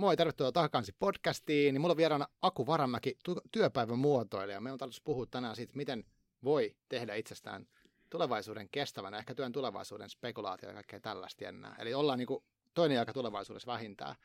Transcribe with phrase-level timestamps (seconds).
[0.00, 1.74] Moi, tervetuloa takaisin podcastiin.
[1.74, 3.18] Niin mulla on vieraana Aku Varamäki,
[3.52, 4.60] työpäivän muotoilija.
[4.60, 6.04] Me on tarkoitus puhua tänään siitä, miten
[6.44, 7.66] voi tehdä itsestään
[8.10, 11.76] tulevaisuuden kestävänä, ehkä työn tulevaisuuden spekulaatio ja kaikkea tällaista jännää.
[11.78, 12.44] Eli ollaan niin kuin
[12.74, 14.16] toinen aika tulevaisuudessa vähintään.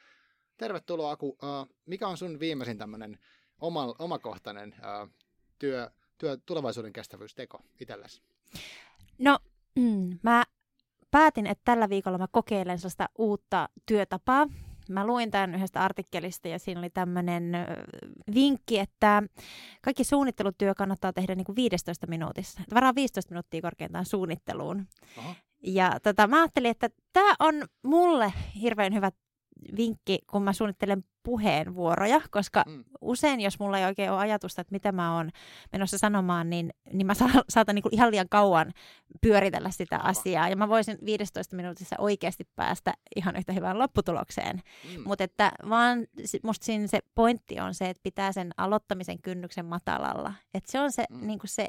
[0.57, 1.37] Tervetuloa Aku.
[1.85, 3.19] Mikä on sun viimeisin tämmöinen
[3.59, 4.75] oma, omakohtainen
[5.59, 8.21] työ, työ, tulevaisuuden kestävyysteko itsellesi?
[9.17, 9.39] No,
[9.75, 10.43] mm, mä
[11.11, 14.47] päätin, että tällä viikolla mä kokeilen sellaista uutta työtapaa.
[14.89, 17.51] Mä luin tämän yhdestä artikkelista ja siinä oli tämmöinen
[18.33, 19.23] vinkki, että
[19.81, 22.61] kaikki suunnittelutyö kannattaa tehdä niin kuin 15 minuutissa.
[22.73, 24.87] Varaa 15 minuuttia korkeintaan suunnitteluun.
[25.17, 25.35] Aha.
[25.63, 29.11] Ja tota, mä ajattelin, että tämä on mulle hirveän hyvä
[29.77, 32.83] vinkki, kun mä suunnittelen puheenvuoroja, koska mm.
[33.01, 35.29] usein, jos mulla ei oikein ole ajatusta, että mitä mä oon
[35.71, 38.71] menossa sanomaan, niin, niin mä sa- saatan niinku ihan liian kauan
[39.21, 40.49] pyöritellä sitä asiaa.
[40.49, 44.61] Ja mä voisin 15 minuutissa oikeasti päästä ihan yhtä hyvään lopputulokseen.
[44.95, 45.03] Mm.
[45.05, 46.07] Mutta että vaan
[46.43, 50.33] musta siinä se pointti on se, että pitää sen aloittamisen kynnyksen matalalla.
[50.53, 51.27] Että se on se, mm.
[51.27, 51.67] niinku se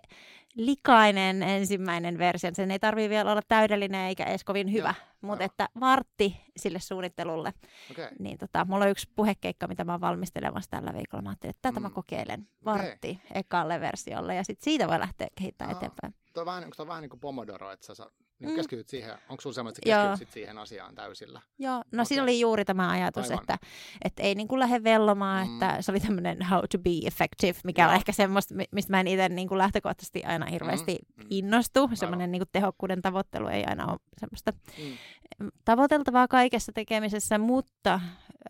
[0.57, 2.51] likainen ensimmäinen versio.
[2.53, 4.95] Sen ei tarvitse vielä olla täydellinen eikä edes kovin hyvä.
[5.21, 7.53] Mutta että vartti sille suunnittelulle.
[7.91, 8.09] Okay.
[8.19, 11.23] Niin tota, mulla on yksi puhe keikka, mitä mä oon valmistelemassa tällä viikolla.
[11.23, 11.83] Mä ajattelin, että tätä mm.
[11.83, 13.41] mä kokeilen vartti okay.
[13.41, 16.15] ekalle versiolle ja sitten siitä voi lähteä kehittämään no, eteenpäin.
[16.35, 18.07] Tuo on vähän, onko tuo vähän niin kuin Pomodoro, että sä
[18.39, 18.57] niin mm.
[18.57, 21.41] keskityt siihen, onko sulla semmoinen, että keskityt siihen asiaan täysillä?
[21.59, 22.05] Joo, no okay.
[22.05, 23.59] siinä oli juuri tämä ajatus, että,
[24.05, 25.53] että ei niin kuin lähde vellomaan, mm.
[25.55, 27.89] että se oli tämmöinen how to be effective, mikä Joo.
[27.89, 31.23] on ehkä semmoista, mistä mä en itse niin kuin lähtökohtaisesti aina hirveästi mm.
[31.23, 31.27] mm.
[31.31, 31.91] innostu.
[31.95, 35.51] Semmoinen niin kuin tehokkuuden tavoittelu ei aina ole semmoista mm.
[35.65, 38.01] tavoiteltavaa kaikessa tekemisessä, mutta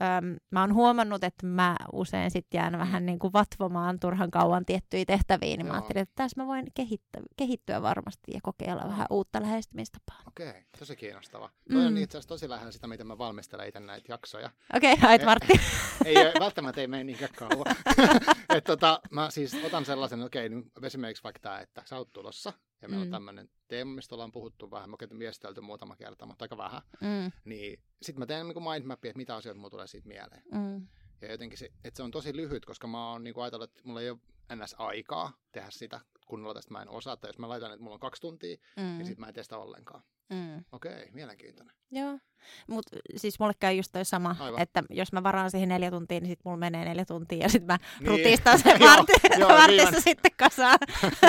[0.03, 2.79] äm, mä oon huomannut, että mä usein sitten jään mm.
[2.79, 5.69] vähän niin kuin vatvomaan turhan kauan tiettyjä tehtäviä, niin Joo.
[5.69, 8.91] mä ajattelin, että tässä mä voin kehittyä, kehittyä varmasti ja kokeilla Joo.
[8.91, 9.41] vähän uutta
[9.77, 10.23] lähestymistapaa.
[10.27, 11.51] Okei, okay, tosi kiinnostava.
[11.69, 11.75] Mm.
[11.75, 14.51] Toi on itse asiassa tosi lähellä sitä, miten mä valmistelen itse näitä jaksoja.
[14.75, 15.53] Okei, okay, ait Martti.
[16.05, 17.77] ei, ei, välttämättä ei mene niin kauan.
[18.57, 22.53] Et tota, mä siis otan sellaisen, okei, okay, esimerkiksi vaikka tämä, että sä oot tulossa,
[22.83, 23.09] ja meillä mm.
[23.09, 26.83] on tämmöinen teema, mistä ollaan puhuttu vähän, mä oon viestelty muutama kerta, mutta aika vähän,
[27.01, 27.33] mm.
[27.45, 30.43] niin sitten mä teen niin mindmapia, että mitä asioita mulla tulee siitä mieleen.
[30.53, 30.87] Mm.
[31.21, 34.01] Ja jotenkin se, että se on tosi lyhyt, koska mä oon niin ajatellut, että mulla
[34.01, 34.19] ei ole
[34.55, 34.75] ns.
[34.79, 37.17] aikaa tehdä sitä kunnolla tästä mä en osaa.
[37.17, 38.83] Tai jos mä laitan, että mulla on kaksi tuntia, mm.
[38.83, 40.03] niin sitten mä en testa ollenkaan.
[40.31, 40.65] Mm.
[40.73, 41.77] Okei, okay, mielenkiintoinen.
[41.91, 42.19] Joo,
[42.67, 44.61] mutta siis mulle käy just toi sama, Aivan.
[44.61, 47.67] että jos mä varaan siihen neljä tuntia, niin sitten mulla menee neljä tuntia ja sitten
[47.67, 48.09] mä niin.
[48.09, 48.81] rutistan sen
[49.49, 50.79] vartissa sitten kasaan.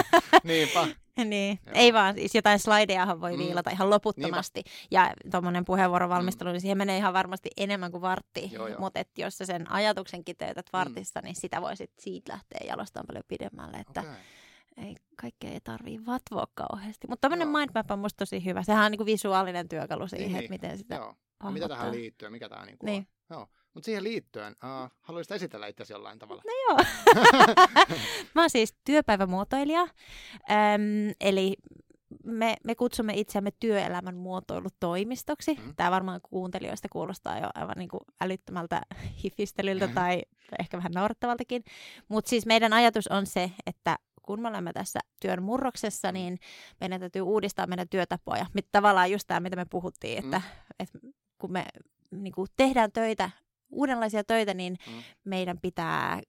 [0.43, 0.87] Niinpä.
[1.25, 1.75] niin, Joo.
[1.75, 3.37] ei vaan, siis jotain slidejahan voi mm.
[3.37, 4.61] viilata ihan loputtomasti.
[4.65, 4.87] Niinpä.
[4.91, 6.51] Ja tuommoinen puheenvuorovalmistelu, mm.
[6.51, 8.51] niin siihen menee ihan varmasti enemmän kuin vartti.
[8.77, 11.25] Mutta jos sä sen ajatuksen kiteytät vartissa, mm.
[11.25, 13.77] niin sitä voi sit siitä lähteä jalostamaan paljon pidemmälle.
[13.77, 14.15] Että okay
[14.77, 17.07] ei, kaikkea ei tarvii vatvoa kauheasti.
[17.07, 18.63] Mutta tämmöinen mindmap on musta tosi hyvä.
[18.63, 21.15] Sehän on niin kuin visuaalinen työkalu siihen, niin, että miten sitä joo.
[21.51, 23.07] Mitä tähän liittyy, mikä tämä niin niin.
[23.29, 23.37] on.
[23.37, 23.47] Joo.
[23.73, 26.41] Mutta siihen liittyen, uh, haluaisit esitellä itse jollain tavalla?
[26.45, 26.85] No joo.
[28.35, 31.55] Mä oon siis työpäivämuotoilija, äm, eli
[32.23, 35.53] me, me kutsumme itseämme työelämän muotoilutoimistoksi.
[35.53, 35.75] Mm.
[35.75, 38.81] Tämä varmaan kuuntelijoista kuulostaa jo aivan niin kuin älyttömältä
[39.23, 40.21] hifistelyltä tai
[40.59, 41.63] ehkä vähän naurettavaltakin.
[42.07, 46.39] Mutta siis meidän ajatus on se, että kun me olemme tässä työn murroksessa, niin
[46.79, 48.45] meidän täytyy uudistaa meidän työtapoja.
[48.71, 50.73] Tavallaan just tämä, mitä me puhuttiin, että, mm.
[50.79, 50.99] että
[51.37, 51.65] kun me
[52.11, 53.29] niin kuin tehdään töitä,
[53.69, 55.03] uudenlaisia töitä, niin mm.
[55.23, 56.21] meidän pitää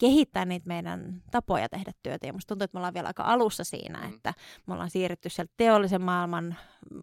[0.00, 2.26] kehittää niitä meidän tapoja tehdä työtä.
[2.26, 4.14] Ja musta tuntuu, että me ollaan vielä aika alussa siinä, mm.
[4.14, 4.34] että
[4.66, 6.56] me ollaan siirrytty sieltä teollisen maailman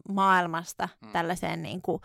[0.10, 1.12] maailmasta mm.
[1.12, 2.02] tällaiseen niin kuin,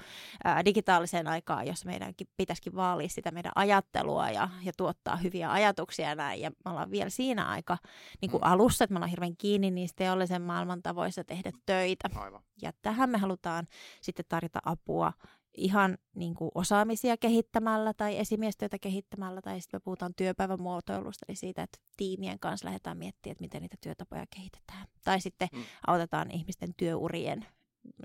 [0.46, 6.08] ä, digitaaliseen aikaan, jossa meidänkin pitäisikin vaalia sitä meidän ajattelua ja, ja tuottaa hyviä ajatuksia
[6.08, 6.40] ja näin.
[6.40, 7.78] Ja me ollaan vielä siinä aika
[8.20, 8.50] niin kuin mm.
[8.50, 12.08] alussa, että me ollaan hirveän kiinni niistä teollisen maailman tavoissa tehdä töitä.
[12.14, 12.42] Aivan.
[12.62, 13.66] Ja tähän me halutaan
[14.00, 15.12] sitten tarjota apua
[15.54, 21.36] ihan niin kuin osaamisia kehittämällä tai esimiestyötä kehittämällä tai sitten me puhutaan työpäivän muotoilusta, eli
[21.36, 24.86] siitä, että tiimien kanssa lähdetään miettimään, että miten niitä työtapoja kehitetään.
[25.04, 25.62] Tai sitten mm.
[25.86, 27.46] autetaan ihmisten työurien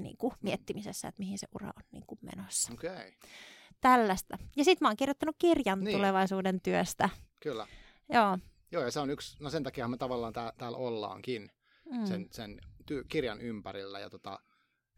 [0.02, 2.74] niin kuin, miettimisessä, että mihin se ura on niin kuin, menossa.
[2.74, 3.12] Okay.
[3.82, 4.38] Tällaista.
[4.56, 5.98] Ja sitten mä oon kirjoittanut kirjan niin.
[5.98, 7.10] tulevaisuuden työstä.
[7.42, 7.68] Kyllä.
[8.14, 8.38] Joo.
[8.72, 11.52] Joo, ja se on yksi, no sen takia me tavallaan tää, täällä ollaankin
[11.92, 12.06] mm.
[12.06, 12.60] sen, sen
[12.92, 14.00] ty- kirjan ympärillä.
[14.00, 14.40] Ja tota,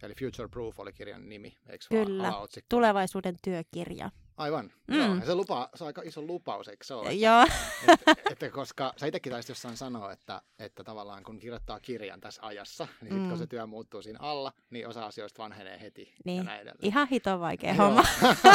[0.04, 2.34] Eli Future Proof oli kirjan nimi, eikö Kyllä,
[2.70, 4.10] tulevaisuuden työkirja.
[4.38, 4.96] Aivan, mm.
[4.96, 5.16] joo.
[5.16, 7.14] Ja se, lupa, se on aika iso lupaus, eikö se ole?
[7.14, 7.44] Joo.
[7.88, 12.20] Että, että, että koska sä itsekin taisit jossain sanoa, että, että tavallaan kun kirjoittaa kirjan
[12.20, 13.30] tässä ajassa, niin sitten mm.
[13.30, 16.38] kun se työ muuttuu siinä alla, niin osa asioista vanhenee heti niin.
[16.38, 16.86] ja näin edelleen.
[16.86, 18.04] Ihan hito vaikea homma.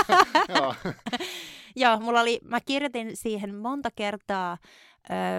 [0.55, 0.75] joo.
[1.83, 4.59] joo, mulla oli, mä kirjoitin siihen monta kertaa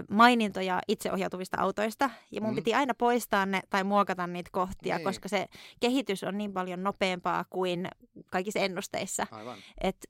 [0.09, 2.55] mainintoja itseohjautuvista autoista, ja mun Mm.
[2.55, 5.05] piti aina poistaa ne tai muokata niitä kohtia, Niin.
[5.05, 5.45] koska se
[5.79, 7.87] kehitys on niin paljon nopeampaa kuin
[8.31, 9.27] kaikissa ennusteissa.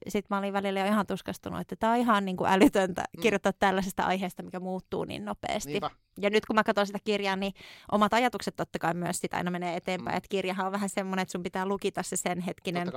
[0.07, 3.21] Sitten mä olin välillä jo ihan tuskastunut, että tämä on ihan niin kuin älytöntä Mm.
[3.21, 5.69] kirjoittaa tällaisesta aiheesta, mikä muuttuu niin nopeasti.
[5.71, 5.89] Niinpä.
[6.21, 7.53] Ja nyt kun mä katson sitä kirjaa, niin
[7.91, 10.13] omat ajatukset totta kai myös sitä aina menee eteenpäin.
[10.13, 10.17] Mm.
[10.17, 12.87] Että kirjahan on vähän semmoinen, että sun pitää lukita se sen hetkinen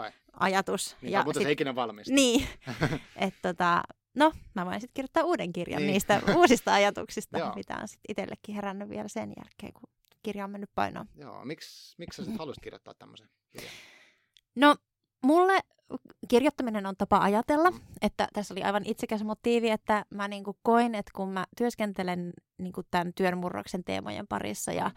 [0.41, 0.97] ajatus.
[1.03, 2.15] Niin, ja sit- se ikinä valmista.
[2.15, 2.47] niin,
[3.17, 3.83] että tota,
[4.19, 5.93] no mä voin sitten kirjoittaa uuden kirjan Niin.
[5.93, 9.89] niistä uusista ajatuksista, mitä on sitten itsellekin herännyt vielä sen jälkeen, kun
[10.23, 11.07] kirja on mennyt painoon.
[11.15, 13.73] Joo, miksi, miksi sä sitten haluaisit kirjoittaa tämmöisen kirjan?
[14.55, 14.77] No,
[15.25, 15.61] mulle
[16.29, 17.81] kirjoittaminen on tapa ajatella, Mm.
[18.03, 22.83] että tässä oli aivan itsekäs motiivi, että mä niinku koin, että kun mä työskentelen niinku
[22.91, 24.91] tämän työn murroksen teemojen parissa ja,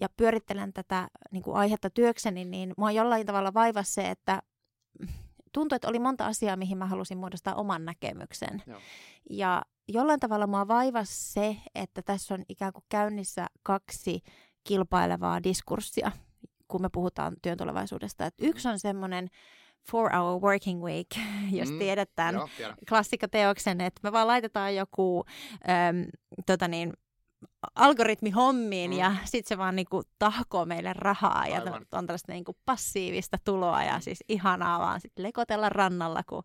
[0.00, 4.42] ja pyörittelen tätä niinku aihetta työkseni, niin mua jollain tavalla vaivasi se, että
[5.52, 8.62] tuntui, että oli monta asiaa, mihin mä halusin muodostaa oman näkemyksen.
[8.66, 8.80] Joo.
[9.30, 14.20] Ja jollain tavalla mua vaivasi se, että tässä on ikään kuin käynnissä kaksi
[14.64, 16.12] kilpailevaa diskurssia,
[16.68, 18.26] kun me puhutaan työn tulevaisuudesta.
[18.26, 19.28] Et yksi on semmoinen
[19.90, 21.06] four hour working week,
[21.58, 21.78] jos Mm,
[22.34, 22.76] Joo, tiedän.
[22.88, 25.24] klassikkoteoksen, että me vaan laitetaan joku
[25.88, 26.04] äm,
[26.46, 26.92] tota niin,
[27.74, 28.96] algoritmi hommiin Mm.
[28.98, 31.86] ja sitten se vaan niinku tahkoo meille rahaa ja Aivan.
[31.90, 34.00] to- on tällaista niinku passiivista tuloa ja Mm.
[34.00, 36.42] siis ihanaa vaan sit lekotella rannalla, kun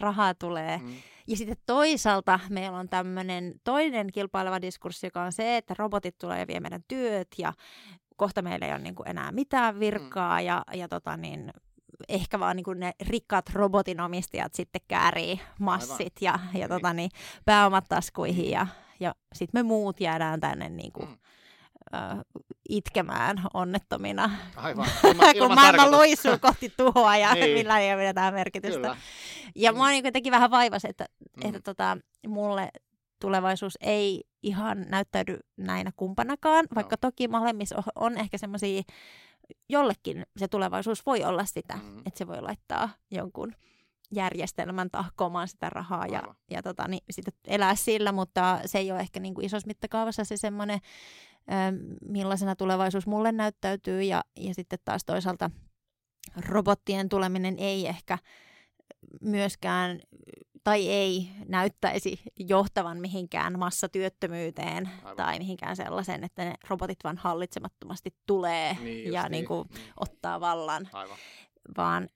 [0.00, 0.78] rahaa tulee.
[0.78, 0.94] Mm.
[1.26, 6.40] Ja sitten toisaalta meillä on tämmöinen toinen kilpaileva diskurssi, joka on se, että robotit tulee
[6.40, 7.52] ja vie meidän työt ja
[8.16, 11.50] kohta meillä ei ole niinku enää mitään virkaa ja, ja tota niin,
[12.08, 16.68] ehkä vaan niinku ne rikkaat robotinomistajat sitten käärii massit ja, ja Niin.
[16.68, 17.10] tota niin,
[17.44, 18.66] pääomat taskuihin ja,
[19.00, 21.16] ja sitten me muut jäädään tänne niinku, Mm.
[21.94, 22.18] äh,
[22.68, 24.86] itkemään onnettomina, Aivan.
[25.04, 27.58] Ilman, kun maailma luisuu kohti tuhoa ja Niin.
[27.58, 28.76] millä ei ole mitään merkitystä.
[28.80, 28.96] Kyllä.
[29.54, 29.76] Ja Mm.
[29.78, 31.06] mua niin teki vähän vaivas, että,
[31.36, 31.48] Mm.
[31.48, 31.98] että tota,
[32.28, 32.68] mulle
[33.20, 38.82] tulevaisuus ei ihan näyttäydy näinä kumpanakaan, vaikka toki molemmissa on- on ehkä semmoisia,
[39.68, 41.98] jollekin se tulevaisuus voi olla sitä, Mm.
[41.98, 43.52] että se voi laittaa jonkun
[44.14, 46.36] järjestelmän tahkomaan sitä rahaa ja, Aivan.
[46.50, 50.24] ja tota, niin, sitten elää sillä, mutta se ei ole ehkä niin kuin isossa mittakaavassa
[50.24, 50.78] se semmoinen,
[51.52, 51.74] ähm,
[52.08, 55.50] millaisena tulevaisuus mulle näyttäytyy ja, ja sitten taas toisaalta
[56.48, 58.18] robottien tuleminen ei ehkä
[59.20, 60.00] myöskään
[60.64, 65.16] tai ei näyttäisi johtavan mihinkään massatyöttömyyteen Aivan.
[65.16, 69.80] tai mihinkään sellaisen, että ne robotit vaan hallitsemattomasti tulee Niin, ja just niin kuin Mm.
[70.00, 71.16] ottaa vallan, Aivan.
[71.76, 72.08] vaan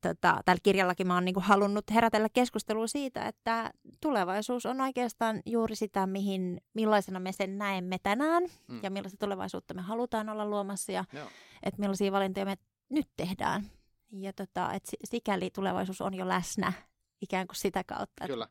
[0.00, 5.42] tota, tällä kirjallakin mä oon niin kuin halunnut herätellä keskustelua siitä, että tulevaisuus on oikeastaan
[5.46, 8.80] juuri sitä, mihin, millaisena me sen näemme tänään Mm.
[8.82, 11.28] ja millaista tulevaisuutta me halutaan olla luomassa ja Joo.
[11.62, 12.56] että millaisia valintoja me
[12.88, 13.66] nyt tehdään.
[14.12, 16.72] Ja tota, että si- sikäli tulevaisuus on jo läsnä
[17.22, 18.48] ikään kuin sitä kautta, että Kyllä.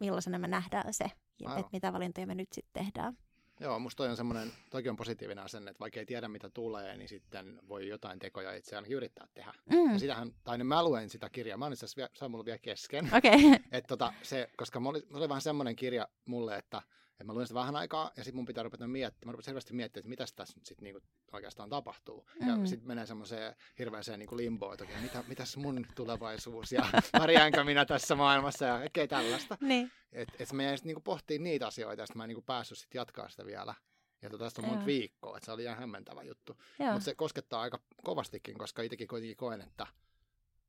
[0.00, 1.04] millaisena me nähdään se
[1.40, 3.16] ja että mitä valintoja me nyt sitten tehdään.
[3.62, 6.96] Joo, musta toi on semmoinen, toki on positiivinen asenne, että vaikka ei tiedä mitä tulee,
[6.96, 9.52] niin sitten voi jotain tekoja itse ainakin yrittää tehdä.
[9.70, 9.92] Mm.
[9.92, 12.44] Ja sitähän, tai niin mä luen sitä kirjaa, mä oon itse asiassa, se on mulla
[12.44, 13.10] vielä kesken.
[13.16, 13.34] Okei.
[13.34, 13.82] Okay.
[13.88, 16.82] Tota, se, koska oli, mulla oli vähän semmoinen kirja mulle, että,
[17.12, 19.74] että mä luin sitä vähän aikaa ja sitten mun pitää rupeta miettimään, mä rupesin selvästi
[19.74, 21.00] miettimään, että mitä tässä nyt sitten niinku
[21.32, 22.26] oikeastaan tapahtuu.
[22.46, 22.66] Ja Mm.
[22.66, 26.84] sitten menee semmoiseen hirveäseen niinku limboon, että mitä, mitäs mun tulevaisuus ja
[27.18, 29.58] pärjäänkö minä tässä maailmassa ja kaikkea tällaista.
[29.60, 29.92] niin.
[30.12, 32.78] Että et mä jäin sitten niinku pohtimaan niitä asioita ja sitten mä en niinku päässyt
[32.78, 33.74] sit jatkaa sitä vielä.
[34.22, 36.56] Ja tota, tästä on monta viikkoa, että se oli ihan hämmentävä juttu.
[36.92, 39.86] Mutta se koskettaa aika kovastikin, koska itsekin kuitenkin koen, että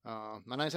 [0.06, 0.72] uh, mä näin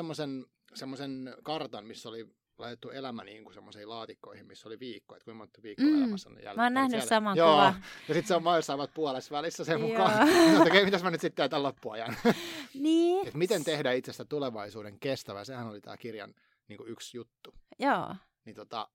[0.75, 5.39] semmoisen kartan, missä oli laitettu elämä niin kuin semmoisiin laatikkoihin, missä oli viikko, että kuinka
[5.39, 5.99] monta viikkoa Mm.
[5.99, 6.57] elämässä on jäljellä.
[6.57, 7.09] Mä oon nähnyt siellä.
[7.09, 7.85] saman Joo, kuvan.
[8.09, 9.89] ja sitten se on jossain puolessa välissä sen Joo.
[9.89, 10.29] mukaan.
[10.67, 12.17] okei, mitäs mä nyt sitten tämän loppuajan?
[12.75, 13.29] Niin.
[13.29, 16.35] Et miten tehdä itsestä tulevaisuuden kestävä, sehän oli tämä kirjan
[16.69, 17.55] niin kuin yksi juttu.
[17.79, 18.15] Joo.
[18.45, 18.89] Niin tota,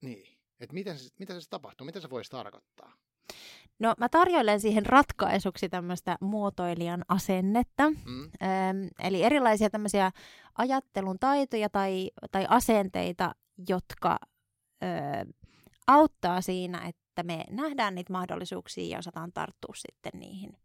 [0.00, 0.38] niin.
[0.60, 2.92] Että miten miten se tapahtuu, mitä se voisi tarkoittaa?
[3.82, 7.90] No mä tarjoilen siihen ratkaisuksi tämmöistä muotoilijan asennetta.
[7.90, 8.22] Mm?
[8.22, 8.30] Öm,
[8.98, 10.10] eli erilaisia tämmöisiä
[10.58, 13.34] ajattelun taitoja tai, tai asenteita,
[13.68, 14.18] jotka
[14.82, 14.86] ö,
[15.86, 20.56] auttaa siinä, että me nähdään niitä mahdollisuuksia ja osataan tarttua sitten niihin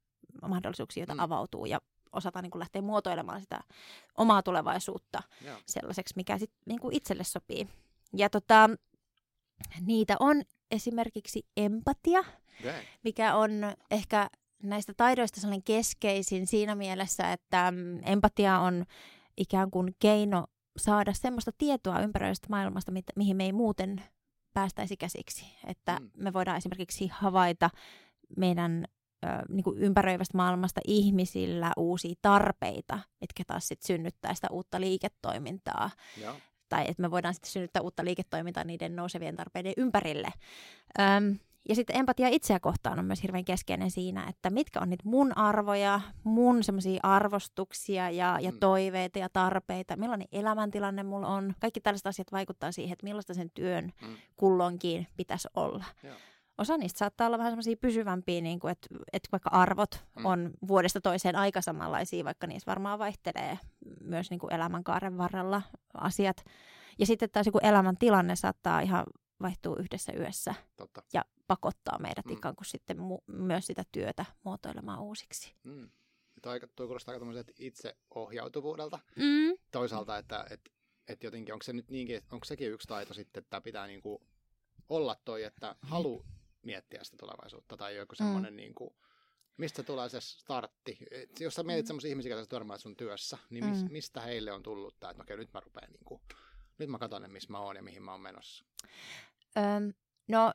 [0.47, 1.19] mahdollisuuksiin, joita Mm.
[1.19, 1.81] avautuu ja
[2.11, 3.59] osataan niin lähteä muotoilemaan sitä
[4.17, 5.57] omaa tulevaisuutta Joo.
[5.65, 7.67] sellaiseksi, mikä sit, niin kuin itselle sopii.
[8.13, 8.69] Ja tota,
[9.81, 12.23] niitä on esimerkiksi empatia,
[13.03, 13.51] Mikä on
[13.91, 14.29] ehkä
[14.63, 18.85] näistä taidoista sellainen keskeisin siinä mielessä, että mm, empatia on
[19.37, 20.47] ikään kuin keino
[20.77, 24.03] saada semmoista tietoa ympäröivästä maailmasta, mit- mihin me ei muuten
[24.53, 25.45] päästäisi käsiksi.
[25.67, 26.09] Että Mm.
[26.17, 27.69] me voidaan esimerkiksi havaita
[28.37, 28.85] meidän
[29.25, 35.89] ö, niin kuin ympäröivästä maailmasta ihmisillä uusia tarpeita, mitkä taas sitten synnyttää sitä uutta liiketoimintaa.
[36.21, 36.35] Joo.
[36.69, 40.27] tai että me voidaan sitten synnyttää uutta liiketoimintaa niiden nousevien tarpeiden ympärille.
[40.99, 45.09] Öm, ja sitten empatia itseä kohtaan on myös hirveän keskeinen siinä, että mitkä on niitä
[45.09, 48.59] mun arvoja, mun semmoisia arvostuksia ja, ja mm.
[48.59, 51.55] toiveita ja tarpeita, millainen elämäntilanne mulla on.
[51.59, 54.15] Kaikki tällaiset asiat vaikuttaa siihen, että millaista sen työn mm.
[54.37, 55.85] kulloinkin pitäisi olla.
[56.03, 56.15] Joo.
[56.57, 60.25] Osa niistä saattaa olla vähän semmoisia pysyvämpiä, niin kuin, että, että vaikka arvot mm.
[60.25, 63.59] on vuodesta toiseen aika samanlaisia, vaikka niissä varmaan vaihtelee
[64.03, 65.61] myös niin kuin elämänkaaren varrella
[65.93, 66.45] asiat.
[66.99, 69.05] Ja sitten taas joku elämäntilanne saattaa ihan
[69.41, 71.03] vaihtuu yhdessä yössä Totta.
[71.13, 72.33] ja pakottaa meidät mm.
[72.33, 75.53] ikään kuin sitten mu- myös sitä työtä muotoilemaan uusiksi.
[75.63, 75.89] Mm.
[76.41, 77.25] Toi, toi kuulostaa aika
[77.59, 78.99] itseohjautuvuudelta.
[79.15, 79.57] Mm.
[79.71, 80.71] Toisaalta, että et,
[81.07, 84.21] et jotenkin onko se nyt niinkin, onko sekin yksi taito sitten, että pitää niinku
[84.89, 86.25] olla toi, että halu
[86.61, 88.57] miettiä sitä tulevaisuutta tai joku semmoinen mm.
[88.57, 88.95] niinku,
[89.57, 90.97] mistä tulee se startti?
[91.11, 91.87] Et jos sä mietit mm.
[91.87, 93.91] semmoisia ihmisiä, jotka törmää sun työssä, niin mis, mm.
[93.91, 96.21] mistä heille on tullut tämä, että okei, nyt mä rupean niinku,
[96.79, 98.65] nyt mä katson, missä mä oon ja mihin mä oon menossa.
[99.57, 99.93] Öm,
[100.27, 100.53] no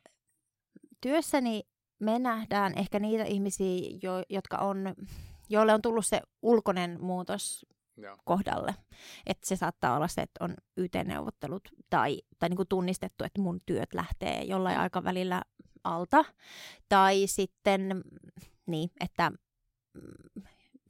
[1.01, 1.63] työssäni
[1.99, 4.95] me nähdään ehkä niitä ihmisiä, jo, jotka on,
[5.49, 8.17] joille on tullut se ulkoinen muutos Joo.
[8.25, 8.75] kohdalle.
[9.27, 13.61] Että se saattaa olla se, että on YT-neuvottelut tai, tai niin kuin tunnistettu, että mun
[13.67, 14.83] työt lähtee jollain mm.
[14.83, 15.43] aikavälillä
[15.85, 16.25] alta.
[16.89, 18.03] Tai sitten
[18.67, 19.33] niin, että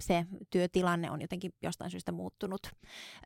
[0.03, 2.61] se työtilanne on jotenkin jostain syystä muuttunut.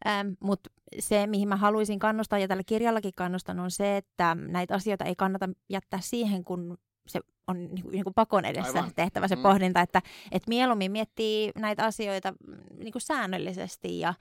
[0.06, 4.74] Ähm, Mutta se, mihin mä haluaisin kannustaa ja tällä kirjallakin kannustan, on se, että näitä
[4.74, 8.92] asioita ei kannata jättää siihen, kun se on niin kuin, niin kuin pakon edessä Aivan.
[8.96, 9.42] tehtävä se mm.
[9.42, 10.02] pohdinta, että,
[10.32, 12.34] että mieluummin miettii näitä asioita
[12.78, 14.14] niin kuin säännöllisesti ja,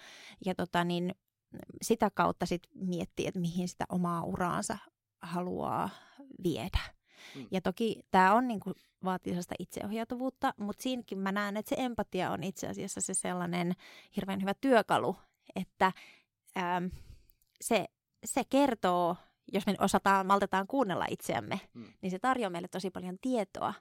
[0.46, 1.16] ja tota niin,
[1.82, 4.78] sitä kautta sit miettii, että mihin sitä omaa uraansa
[5.22, 5.90] haluaa
[6.44, 6.80] viedä.
[7.36, 7.48] Mm.
[7.52, 11.76] Ja toki tämä on niin kuin, vaatii sellaista itseohjautuvuutta, mutta siinäkin mä näen, että se
[11.80, 13.74] empatia on itse asiassa se sellainen
[14.16, 15.16] hirveän hyvä työkalu,
[15.56, 15.92] että
[16.58, 16.86] ähm,
[17.62, 17.86] se,
[18.26, 19.16] se kertoo,
[19.54, 21.94] jos me osataan, maltetaan kuunnella itseämme, mm.
[22.02, 23.74] niin se tarjoaa meille tosi paljon tietoa.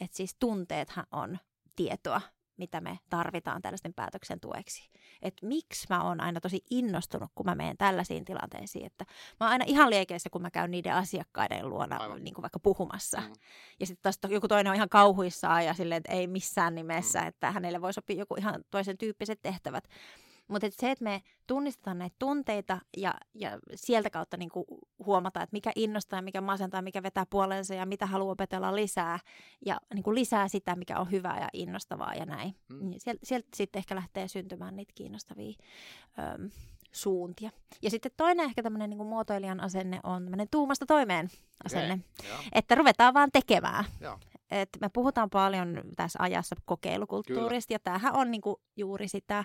[0.00, 1.38] Että siis tunteethan on
[1.76, 2.20] tietoa,
[2.56, 4.90] mitä me tarvitaan tällaisten päätöksen tueksi.
[5.22, 8.86] Että miksi mä oon aina tosi innostunut, kun mä menen tällaisiin tilanteisiin.
[8.86, 9.04] Että
[9.40, 13.20] mä oon aina ihan liekeissä, kun mä käyn niiden asiakkaiden luona niin kuin vaikka puhumassa.
[13.20, 13.32] Mm.
[13.80, 17.26] Ja sitten taas joku toinen on ihan kauhuissaan ja silleen, että ei missään nimessä, mm.
[17.26, 19.88] että hänelle voi sopia joku ihan toisen tyyppiset tehtävät.
[20.48, 24.64] Mutta et se, että me tunnistetaan näitä tunteita ja, ja sieltä kautta niinku
[25.06, 29.18] huomata, että mikä innostaa, mikä masentaa, mikä vetää puoleensa ja mitä haluaa opetella lisää.
[29.66, 32.56] Ja niinku lisää sitä, mikä on hyvää ja innostavaa ja näin.
[32.68, 32.90] Mm.
[32.90, 35.52] Niin sieltä, sieltä sitten ehkä lähtee syntymään niitä kiinnostavia
[36.18, 36.50] öm,
[36.92, 37.50] suuntia.
[37.82, 41.28] Ja sitten toinen ehkä tämmöinen niin muotoilijan asenne on tämmöinen tuumasta toimeen
[41.64, 41.98] asenne.
[42.20, 42.44] Okay.
[42.52, 43.84] Että ruvetaan vaan tekemään.
[44.00, 44.18] Joo.
[44.50, 47.74] Et me puhutaan paljon tässä ajassa kokeilukulttuurista, Kyllä.
[47.74, 49.44] ja tämähän on niinku juuri sitä.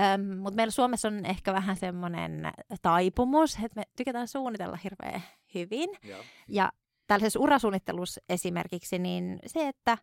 [0.00, 2.52] Ähm, Mutta meillä Suomessa on ehkä vähän semmoinen
[2.82, 5.22] taipumus, että me tykätään suunnitella hirveän
[5.54, 5.90] hyvin.
[6.02, 6.20] Joo.
[6.48, 6.72] Ja
[7.06, 9.98] tällaisessa urasuunnittelussa esimerkiksi, niin se, että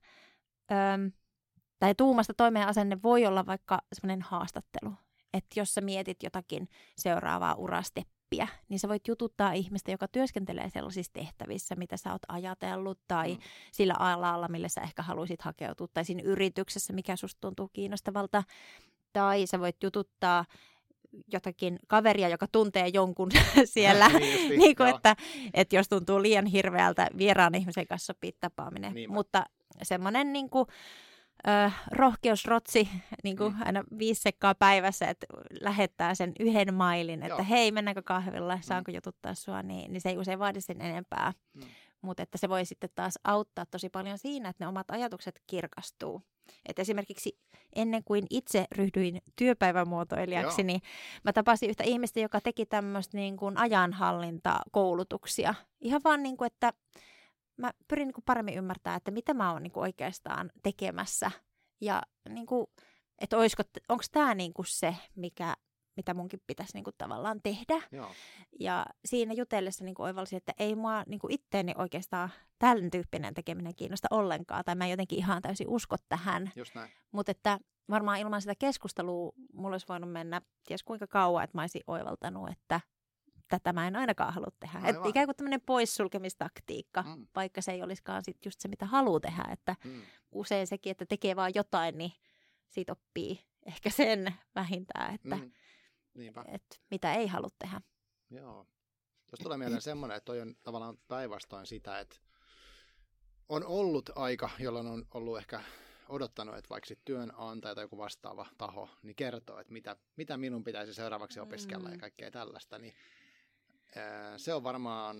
[0.72, 1.08] ähm,
[1.80, 4.94] tai tuumasta toimeen asenne voi olla vaikka semmoinen haastattelu.
[5.34, 7.56] Että jos sä mietit jotakin seuraavaa
[8.26, 13.34] urasteppiä, niin sä voit jututtaa ihmistä, joka työskentelee sellaisissa tehtävissä, mitä sä oot ajatellut, tai
[13.34, 13.40] mm.
[13.72, 18.44] sillä alalla, millä sä ehkä haluaisit hakeutua, tai siinä yrityksessä, mikä susta tuntuu kiinnostavalta.
[19.14, 20.46] Tai sä voit jututtaa
[21.34, 23.30] jotakin kaveria, joka tuntee jonkun
[23.66, 25.16] siellä, niin, niin kuin, että,
[25.54, 28.94] että jos tuntuu liian hirveältä vieraan ihmisen kanssa sopii tapaaminen.
[28.94, 29.46] Niin Mutta
[29.84, 30.66] semmoinen niin kuin,
[31.48, 32.90] ö, rohkeusrotsi
[33.24, 33.62] niin kuin mm.
[33.66, 35.28] aina viisi sekkaa päivässä, että
[35.62, 37.46] lähettää sen yhden mailin, että Joo.
[37.50, 38.62] hei, mennäänkö kahvilla, mm.
[38.62, 38.96] saanko mm.
[38.96, 41.34] jututtaa sua, niin, niin se ei usein vaadi sen enempää.
[41.54, 41.62] Mm.
[42.02, 46.22] Mutta että se voi sitten taas auttaa tosi paljon siinä, että ne omat ajatukset kirkastuu.
[46.66, 47.38] Et esimerkiksi
[47.76, 50.66] ennen kuin itse ryhdyin työpäivämuotoilijaksi, Joo.
[50.68, 50.82] niin
[51.24, 55.54] mä tapasin yhtä ihmistä, joka teki tämmöistä niin kuin ajanhallintakoulutuksia.
[55.82, 56.74] Ihan vaan niin kuin, että
[57.58, 61.32] mä pyrin niin kuin paremmin ymmärtämään, että mitä mä oon niin kuin oikeastaan tekemässä.
[61.82, 62.68] Ja niin kuin,
[63.20, 63.38] että
[63.90, 65.56] onko tämä niin kuin se, mikä,
[65.98, 67.82] mitä munkin pitäisi niin kuin tavallaan tehdä.
[67.92, 68.12] Joo.
[68.60, 73.34] Ja siinä jutellessa niin kuin oivalsin, että ei mua niin kuin itteeni oikeastaan tällainen tyyppinen
[73.34, 74.64] tekeminen kiinnosta ollenkaan.
[74.66, 76.52] Tai mä jotenkin ihan täysin usko tähän.
[77.12, 77.60] Mutta että
[77.90, 82.50] varmaan ilman sitä keskustelua mulla olisi voinut mennä ties kuinka kauan, että mä olisin oivaltanut,
[82.50, 82.82] että
[83.48, 84.80] tätä mä en ainakaan halua tehdä.
[84.88, 87.28] Että ikään kuin tämmöinen poissulkemistaktiikka, mm.
[87.36, 89.44] vaikka se ei olisikaan sit just se, mitä haluaa tehdä.
[89.52, 90.02] Että mm.
[90.32, 92.12] usein sekin, että tekee vaan jotain, niin
[92.70, 95.52] siitä oppii ehkä sen vähintään, että mm.
[96.48, 97.82] et, mitä ei halua tehdä.
[98.30, 98.68] Joo.
[99.30, 102.16] Tuossa tulee mieleen semmoinen, että toi on tavallaan päinvastoin sitä, että
[103.50, 105.62] on ollut aika, jolloin on ollut ehkä
[106.10, 110.94] odottanut, että vaikka työnantaja tai joku vastaava taho niin kertoo, että mitä, mitä minun pitäisi
[110.94, 111.94] seuraavaksi opiskella mm.
[111.94, 112.94] ja kaikkea tällaista, niin
[114.38, 115.18] se on varmaan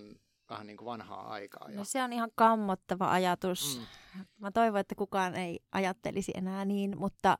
[0.50, 1.68] vähän niin kuin vanhaa aikaa.
[1.68, 3.80] No se on ihan kammottava ajatus.
[4.14, 4.24] Mm.
[4.38, 7.38] Mä toivon, että kukaan ei ajattelisi enää niin, mutta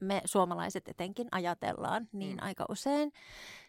[0.00, 2.42] me suomalaiset etenkin ajatellaan niin mm.
[2.42, 3.12] aika usein.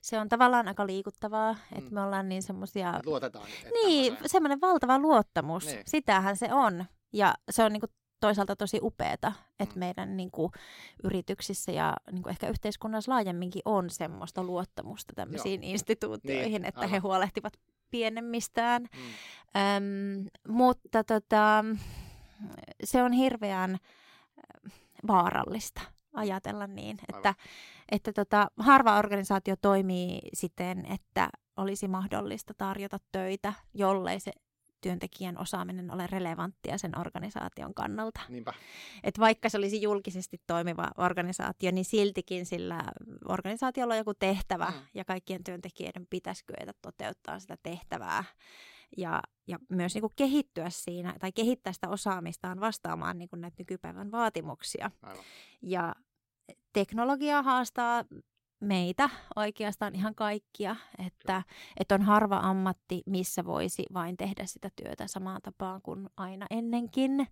[0.01, 1.77] Se on tavallaan aika liikuttavaa, mm.
[1.77, 2.99] että me ollaan niin semmoisia...
[3.05, 3.47] Luotetaan.
[3.83, 5.65] Niin, semmoinen valtava luottamus.
[5.65, 5.83] Niin.
[5.85, 6.85] Sitähän se on.
[7.13, 7.87] Ja se on niinku
[8.19, 9.79] toisaalta tosi upeeta, että mm.
[9.79, 10.51] meidän niin kuin,
[11.03, 15.71] yrityksissä ja niin kuin, ehkä yhteiskunnassa laajemminkin on semmoista luottamusta tämmöisiin Joo.
[15.71, 16.91] instituutioihin, niin, että aivan.
[16.91, 17.53] he huolehtivat
[17.91, 18.81] pienemmistään.
[18.81, 18.99] Mm.
[19.61, 21.65] Öm, mutta tota,
[22.83, 23.77] se on hirveän
[25.07, 25.81] vaarallista
[26.13, 27.35] ajatella niin, että,
[27.91, 34.31] että tota, harva organisaatio toimii siten, että olisi mahdollista tarjota töitä, jollei se
[34.87, 38.21] työntekijän osaaminen ole relevanttia sen organisaation kannalta.
[38.29, 38.53] Niinpä.
[39.03, 42.83] Et vaikka se olisi julkisesti toimiva organisaatio, niin siltikin sillä
[43.27, 44.87] organisaatiolla on joku tehtävä mm.
[44.93, 48.23] ja kaikkien työntekijöiden pitäisi kyetä toteuttaa sitä tehtävää
[48.97, 53.55] ja, ja myös niin kuin kehittyä siinä tai kehittää sitä osaamistaan vastaamaan niin kuin näitä
[53.59, 54.91] nykypäivän vaatimuksia.
[55.01, 55.23] Aivan.
[55.61, 55.95] Ja
[56.73, 58.03] teknologia haastaa
[58.59, 60.75] meitä oikeastaan ihan kaikkia,
[61.07, 61.43] että,
[61.79, 67.27] että on harva ammatti, missä voisi vain tehdä sitä työtä samaan tapaan kuin aina ennenkin.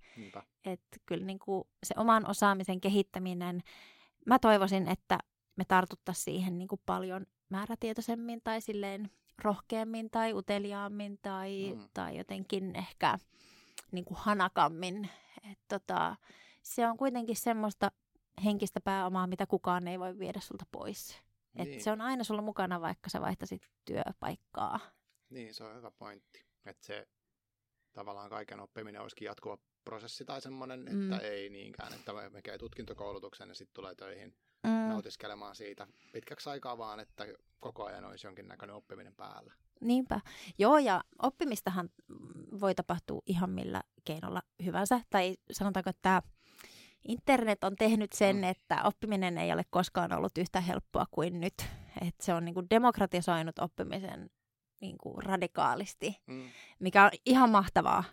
[0.65, 3.63] Että kyllä niin kuin se oman osaamisen kehittäminen,
[4.25, 5.17] mä toivoisin, että
[5.55, 9.10] me tartuttaisiin siihen niin kuin paljon määrätietoisemmin tai silleen
[9.41, 11.89] rohkeammin tai uteliaammin tai, mm.
[11.94, 13.20] tai jotenkin ehkä
[13.91, 15.10] niin kuin hanakammin.
[15.51, 16.15] Et tota,
[16.63, 17.91] se on kuitenkin semmoista
[18.44, 21.22] henkistä pääomaa, mitä kukaan ei voi viedä sulta pois.
[21.54, 21.74] Niin.
[21.74, 24.80] Et se on aina sulla mukana, vaikka sä vaihtasit työpaikkaa.
[25.30, 26.46] Niin, se on hyvä pointti.
[26.65, 27.08] Että se
[27.94, 31.13] tavallaan kaiken oppiminen olisikin jatkuva prosessi tai semmoinen, mm.
[31.13, 34.70] että ei niinkään, että me käy tutkintokoulutuksen ja sitten tulee töihin mm.
[34.70, 37.25] nautiskelemaan siitä pitkäksi aikaa, vaan että
[37.60, 39.54] koko ajan olisi jonkinnäköinen oppiminen päällä.
[39.82, 40.22] Niinpä.
[40.58, 41.89] Joo, ja oppimistahan
[42.62, 45.01] voi tapahtua ihan millä keinolla hyvänsä.
[45.10, 46.22] Tai sanotaanko, että tämä
[47.08, 48.44] internet on tehnyt sen, mm.
[48.44, 51.54] että oppiminen ei ole koskaan ollut yhtä helppoa kuin nyt.
[52.02, 54.30] että se on niin kuin demokratisoinut oppimisen
[54.82, 56.44] niin kuin radikaalisti, mm.
[56.80, 58.04] mikä on ihan mahtavaa.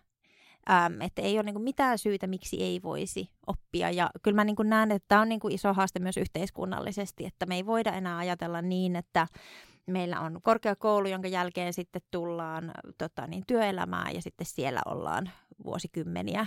[0.70, 3.90] Ähm, että ei ole niin kuin mitään syytä, miksi ei voisi oppia.
[3.90, 7.26] Ja kyllä mä niin kuin näen, että tämä on niin kuin iso haaste myös yhteiskunnallisesti,
[7.26, 9.26] että me ei voida enää ajatella niin, että
[9.86, 15.30] meillä on korkeakoulu, jonka jälkeen sitten tullaan tota, niin, työelämään ja sitten siellä ollaan
[15.64, 16.46] vuosikymmeniä.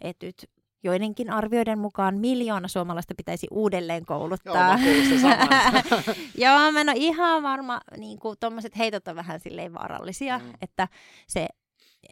[0.00, 0.50] Että nyt
[0.82, 4.78] joidenkin arvioiden mukaan miljoona suomalaista pitäisi uudelleen kouluttaa.
[4.78, 6.14] Joo,
[6.44, 10.52] Joo mä en ole ihan varma, niin kuin tuommoiset heitot on vähän silleen vaarallisia, mm.
[10.62, 10.88] että
[11.28, 11.46] se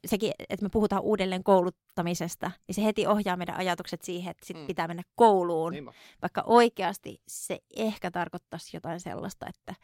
[0.06, 4.56] sekin, että me puhutaan uudelleen kouluttamisesta, niin se heti ohjaa meidän ajatukset siihen, että sit
[4.56, 4.66] mm.
[4.66, 5.72] pitää mennä kouluun.
[5.72, 5.92] Niinpä.
[6.22, 9.74] Vaikka oikeasti se ehkä tarkoittaisi jotain sellaista, että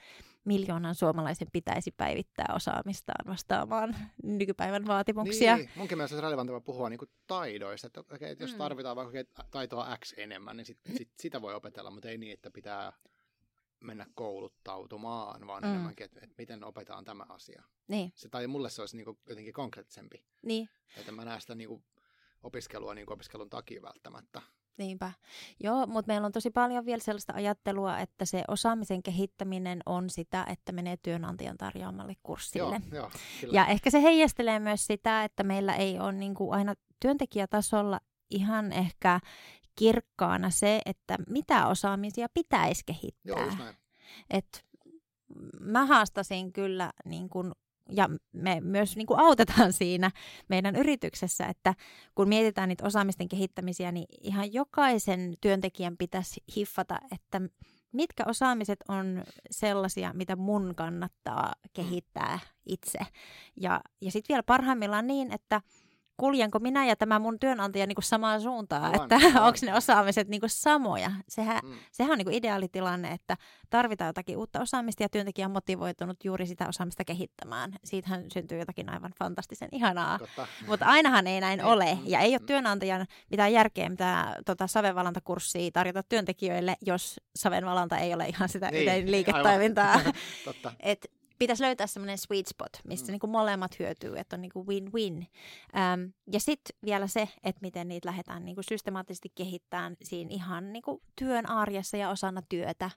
[0.47, 5.57] miljoonan suomalaisen pitäisi päivittää osaamistaan vastaamaan nykypäivän vaatimuksia.
[5.57, 7.87] Niin, munkin mielestä olisi relevanttia puhua niin taidoista.
[7.87, 8.59] Että, okay, että jos mm.
[8.59, 12.51] tarvitaan vaikka taitoa X enemmän, niin sit, sit, sitä voi opetella, mutta ei niin, että
[12.51, 12.93] pitää
[13.81, 15.71] mennä kouluttautumaan, vaan mm.
[15.71, 17.63] enemmänkin, että, että miten opetaan tämä asia.
[17.89, 18.13] Niin.
[18.15, 20.25] Se, tai mulle se olisi niin kuin jotenkin konkreettisempi.
[20.43, 20.69] Niin.
[20.97, 21.85] Että mä näen sitä niin kuin
[22.43, 24.43] opiskelua niin kuin opiskelun takia välttämättä.
[24.79, 25.13] Niinpä.
[25.61, 30.47] Joo, mutta meillä on tosi paljon vielä sellaista ajattelua, että se osaamisen kehittäminen on sitä,
[30.49, 32.81] että menee työnantajan tarjoamalle kurssille.
[32.93, 33.11] Joo, joo,
[33.41, 33.55] kyllä.
[33.55, 38.73] Ja ehkä se heijastelee myös sitä, että meillä ei ole niin kuin aina työntekijätasolla ihan
[38.73, 39.21] ehkä
[39.77, 43.45] kirkkaana se, että mitä osaamisia pitäisi kehittää.
[43.59, 43.69] Joo,
[44.31, 44.67] Et
[45.61, 47.53] mä haastasin kyllä niin kun,
[47.91, 50.11] ja me myös niin kuin autetaan siinä
[50.49, 51.75] meidän yrityksessä, että
[52.15, 57.41] kun mietitään niitä osaamisten kehittämisiä, niin ihan jokaisen työntekijän pitäisi hiffata, että
[57.93, 62.99] mitkä osaamiset on sellaisia, mitä mun kannattaa kehittää itse.
[63.61, 65.61] Ja, ja sitten vielä parhaimmillaan niin, että
[66.17, 70.29] kuljenko minä ja tämä mun työnantaja niin kuin samaan suuntaan, Aivan, että onko ne osaamiset
[70.29, 71.11] niin kuin samoja.
[71.29, 71.73] Sehän, mm.
[71.93, 73.37] sehän on niin kuin ideaalitilanne, että
[73.71, 77.73] tarvitaan jotakin uutta osaamista ja työntekijä on motivoitunut juuri sitä osaamista kehittämään.
[77.85, 80.19] Siitähän syntyy jotakin aivan fantastisen ihanaa,
[80.67, 81.99] mutta ainahan ei näin ole.
[82.05, 82.47] Ja ei ole mm.
[82.47, 89.11] työnantajan mitään järkeä mitä tota, savenvalantakurssia tarjota työntekijöille, jos savenvalanta ei ole ihan sitä niin,
[89.11, 90.01] liiketoimintaa.
[90.81, 93.11] Et pitäisi löytää semmoinen sweet spot, missä mm.
[93.13, 95.27] niin kuin molemmat hyötyy, että on niin kuin win-win.
[95.77, 96.01] Ähm,
[96.33, 100.83] ja sitten vielä se, että miten niitä lähdetään niin kuin systemaattisesti kehittämään siinä ihan niin
[100.83, 102.91] kuin työn arjessa ja osana työtä.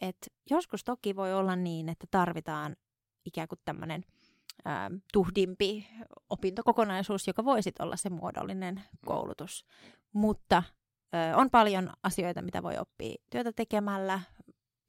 [0.00, 2.76] Et joskus toki voi olla niin, että tarvitaan
[3.26, 4.04] ikään kuin tämmöinen
[5.12, 5.88] tuhdimpi
[6.30, 8.98] opintokokonaisuus, joka voisi olla se muodollinen mm.
[9.06, 9.64] koulutus.
[9.64, 10.20] Mm.
[10.20, 10.62] Mutta
[11.14, 14.20] ö, on paljon asioita, mitä voi oppia työtä tekemällä,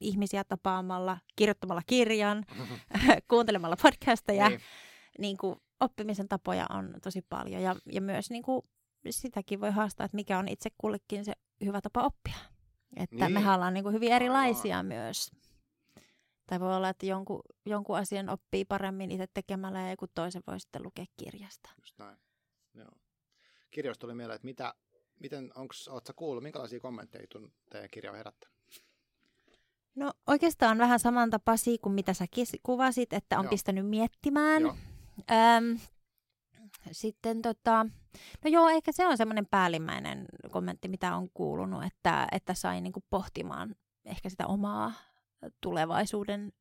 [0.08, 2.46] ihmisiä tapaamalla, kirjoittamalla kirjan,
[3.30, 4.50] kuuntelemalla podcasteja.
[4.50, 4.62] Niin.
[5.20, 8.62] Niin kuin oppimisen tapoja on tosi paljon ja, ja myös niin kuin
[9.10, 11.34] sitäkin voi haastaa, että mikä on itse kullekin se
[11.66, 12.38] hyvä tapa oppia.
[12.96, 13.34] Että niin.
[13.34, 14.86] mehän ollaan niin kuin hyvin erilaisia Aivan.
[14.86, 15.32] myös.
[16.48, 20.60] Tai voi olla, että jonkun, jonkun asian oppii paremmin itse tekemällä ja joku toisen voi
[20.60, 21.70] sitten lukea kirjasta.
[21.82, 22.18] Just näin.
[22.74, 22.92] Joo.
[23.72, 24.74] Kirjoista tuli mieleen, että mitä,
[25.20, 25.52] miten,
[25.90, 27.28] oletko kuullut, minkälaisia kommentteja
[27.70, 28.55] teidän kirja on herättänyt?
[29.96, 32.26] No oikeastaan vähän samantapaisia kuin mitä sä
[32.64, 33.50] kuvasit, että on Joo.
[33.50, 34.62] pistänyt miettimään.
[34.62, 34.76] Joo.
[35.32, 35.80] Öm,
[36.92, 37.86] sitten tota,
[38.44, 43.04] no joo, ehkä se on semmoinen päällimmäinen kommentti, mitä on kuulunut, että, että sai niinku
[43.10, 44.94] pohtimaan ehkä sitä omaa
[45.62, 46.52] tulevaisuuden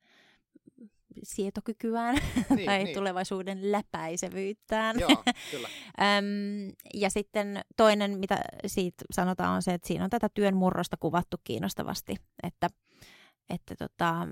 [1.23, 2.15] sietokykyään
[2.57, 2.95] niin, tai niin.
[2.95, 5.01] tulevaisuuden läpäisevyyttään.
[5.01, 5.69] Joo, kyllä.
[6.19, 10.97] Öm, ja sitten toinen, mitä siitä sanotaan, on se, että siinä on tätä työn murrosta
[11.01, 12.69] kuvattu kiinnostavasti, että,
[13.51, 14.29] että tota,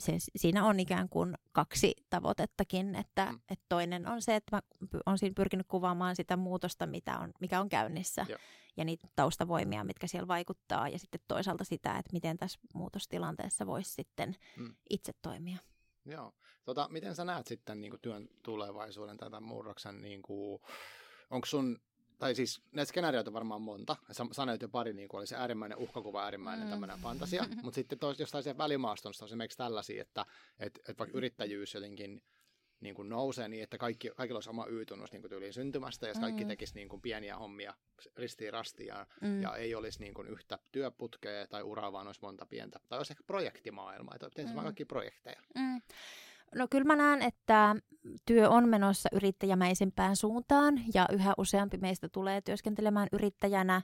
[0.00, 3.40] se, siinä on ikään kuin kaksi tavoitettakin, että, mm.
[3.50, 4.62] että toinen on se, että mä
[5.06, 8.38] olen siinä pyrkinyt kuvaamaan sitä muutosta, mitä on, mikä on käynnissä Joo.
[8.76, 13.90] ja niitä taustavoimia, mitkä siellä vaikuttaa ja sitten toisaalta sitä, että miten tässä muutostilanteessa voisi
[13.90, 14.74] sitten mm.
[14.90, 15.58] itse toimia.
[16.04, 16.32] Joo.
[16.64, 20.62] Tota, miten sä näet sitten niin kuin työn tulevaisuuden tätä murroksen, niin kuin,
[21.30, 21.78] onko sun
[22.18, 23.96] tai siis näitä skenaarioita on varmaan monta.
[24.12, 26.70] Sä sanoit jo pari, niin oli se äärimmäinen uhkakuva, äärimmäinen mm.
[26.70, 27.44] tämmöinen fantasia.
[27.62, 30.26] Mutta sitten tois, jostain siellä välimaastosta on esimerkiksi tällaisia, että
[30.58, 32.22] et, et vaikka yrittäjyys jotenkin
[32.80, 36.20] niin kuin nousee niin, että kaikki, kaikilla olisi oma Y-tunnus niin tyyliin syntymästä, ja mm.
[36.20, 37.74] kaikki tekisi niin kuin pieniä hommia
[38.16, 39.42] ristiin rastiin, ja, mm.
[39.42, 42.80] ja ei olisi niin kuin yhtä työputkea tai uraa, vaan olisi monta pientä.
[42.88, 44.62] Tai olisi ehkä projektimaailma, että tehdään mm.
[44.62, 45.42] kaikki projekteja.
[45.54, 45.80] Mm.
[46.54, 47.76] No kyllä mä näen, että
[48.26, 53.82] työ on menossa yrittäjämäisempään suuntaan ja yhä useampi meistä tulee työskentelemään yrittäjänä.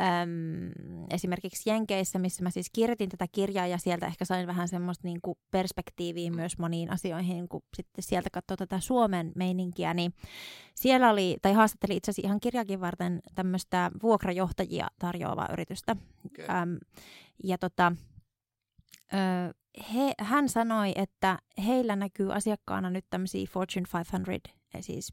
[0.00, 5.08] Öm, esimerkiksi Jenkeissä, missä mä siis kirjoitin tätä kirjaa ja sieltä ehkä sain vähän semmoista
[5.08, 10.12] niin kuin perspektiiviä myös moniin asioihin, kun sitten sieltä katsoo tätä Suomen meininkiä, niin
[10.74, 15.96] siellä oli, tai haastatteli itse asiassa ihan kirjakin varten tämmöistä vuokrajohtajia tarjoavaa yritystä.
[16.26, 16.56] Okay.
[16.62, 16.78] Öm,
[17.44, 17.92] ja tota,
[19.12, 19.16] ö,
[19.94, 24.42] he, hän sanoi, että heillä näkyy asiakkaana nyt tämmöisiä Fortune 500,
[24.80, 25.12] siis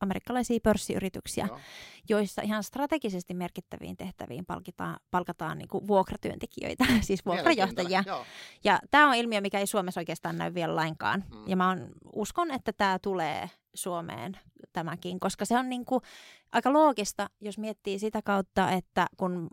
[0.00, 1.58] amerikkalaisia pörssiyrityksiä, Joo.
[2.08, 8.04] joissa ihan strategisesti merkittäviin tehtäviin palkitaan, palkataan niin kuin vuokratyöntekijöitä, siis vuokrajohtajia.
[8.64, 11.24] Ja tämä on ilmiö, mikä ei Suomessa oikeastaan näy vielä lainkaan.
[11.34, 11.42] Mm.
[11.46, 14.36] Ja mä on, uskon, että tämä tulee Suomeen
[14.72, 16.00] tämäkin, koska se on niin kuin
[16.52, 19.48] aika loogista, jos miettii sitä kautta, että kun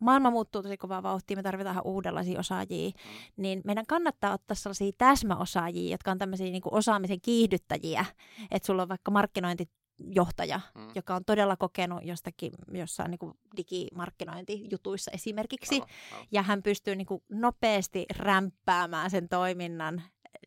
[0.00, 2.94] maailma muuttuu tosi kovaa vauhtia, me tarvitaan uudenlaisia osaajia, mm.
[3.36, 8.04] niin meidän kannattaa ottaa sellaisia täsmäosaajia, jotka on tämmöisiä niin kuin osaamisen kiihdyttäjiä,
[8.50, 10.88] että sulla on vaikka markkinointi johtaja, mm.
[10.94, 16.26] joka on todella kokenut jostakin jossain niin kuin digimarkkinointijutuissa esimerkiksi, aivan, aivan.
[16.32, 20.02] ja hän pystyy niin kuin nopeasti rämpäämään sen toiminnan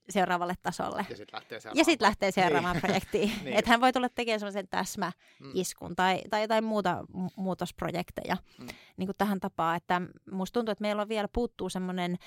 [0.09, 1.05] seuraavalle tasolle.
[1.09, 2.81] Ja sitten lähtee seuraavaan, sit lähtee seuraavaan niin.
[2.81, 3.31] projektiin.
[3.43, 3.57] niin.
[3.57, 5.95] Että hän voi tulla tekemään sellaisen täsmäiskun mm.
[5.95, 7.05] tai, tai jotain muuta
[7.35, 8.67] muutosprojekteja mm.
[8.97, 9.77] niin kuin tähän tapaan.
[9.77, 12.17] Että musta tuntuu, että meillä on vielä puuttuu semmoinen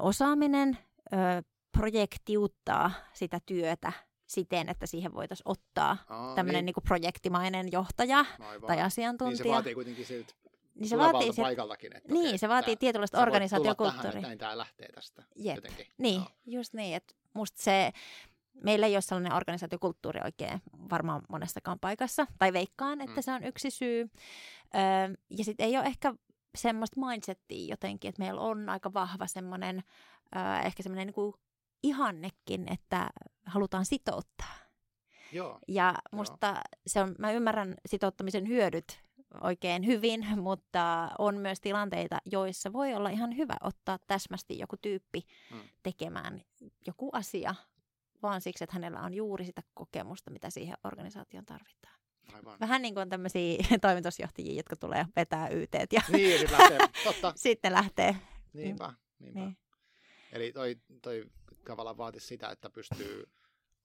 [0.00, 0.78] osaaminen
[1.12, 1.16] ö,
[1.78, 3.92] projektiuttaa sitä työtä
[4.26, 5.96] siten, että siihen voitaisiin ottaa
[6.34, 6.74] tämmöinen niin.
[6.76, 8.66] niin projektimainen johtaja Aivan.
[8.66, 9.36] tai asiantuntija.
[9.36, 10.34] Niin se vaatii kuitenkin siltä
[10.80, 11.96] niin se vaatii se, paikaltakin.
[11.96, 14.22] Että niin, okei, se vaatii tietynlaista organisaatiokulttuuria.
[14.22, 15.56] Tähän, tämä lähtee tästä Jep.
[15.56, 15.86] jotenkin.
[15.98, 16.26] Niin, no.
[16.46, 16.96] just niin.
[16.96, 17.92] Että musta se,
[18.64, 22.26] meillä ei ole sellainen organisaatiokulttuuri oikein varmaan monessakaan paikassa.
[22.38, 23.22] Tai veikkaan, että mm.
[23.22, 24.10] se on yksi syy.
[24.74, 26.14] Öö, ja sitten ei ole ehkä
[26.54, 29.82] semmoista mindsettiä jotenkin, että meillä on aika vahva semmoinen,
[30.36, 31.34] öö, ehkä semmoinen niin
[31.82, 33.10] ihannekin, että
[33.46, 34.54] halutaan sitouttaa.
[35.32, 36.56] Joo, ja musta joo.
[36.86, 39.00] se on, mä ymmärrän sitouttamisen hyödyt
[39.40, 45.26] oikein hyvin, mutta on myös tilanteita, joissa voi olla ihan hyvä ottaa täsmästi joku tyyppi
[45.50, 45.60] hmm.
[45.82, 46.42] tekemään
[46.86, 47.54] joku asia,
[48.22, 52.00] vaan siksi, että hänellä on juuri sitä kokemusta, mitä siihen organisaation tarvitaan.
[52.32, 52.60] Aivan.
[52.60, 56.78] Vähän niin kuin tämmöisiä toimitusjohtajia, jotka tulee vetää yteet ja niin, sitten lähtee.
[57.04, 57.32] Totta.
[57.36, 58.16] sitten lähtee.
[58.52, 59.40] Niinpä, niinpä.
[59.40, 59.56] Niin.
[60.32, 61.24] Eli toi, toi
[61.64, 63.24] tavallaan vaatisi sitä, että pystyy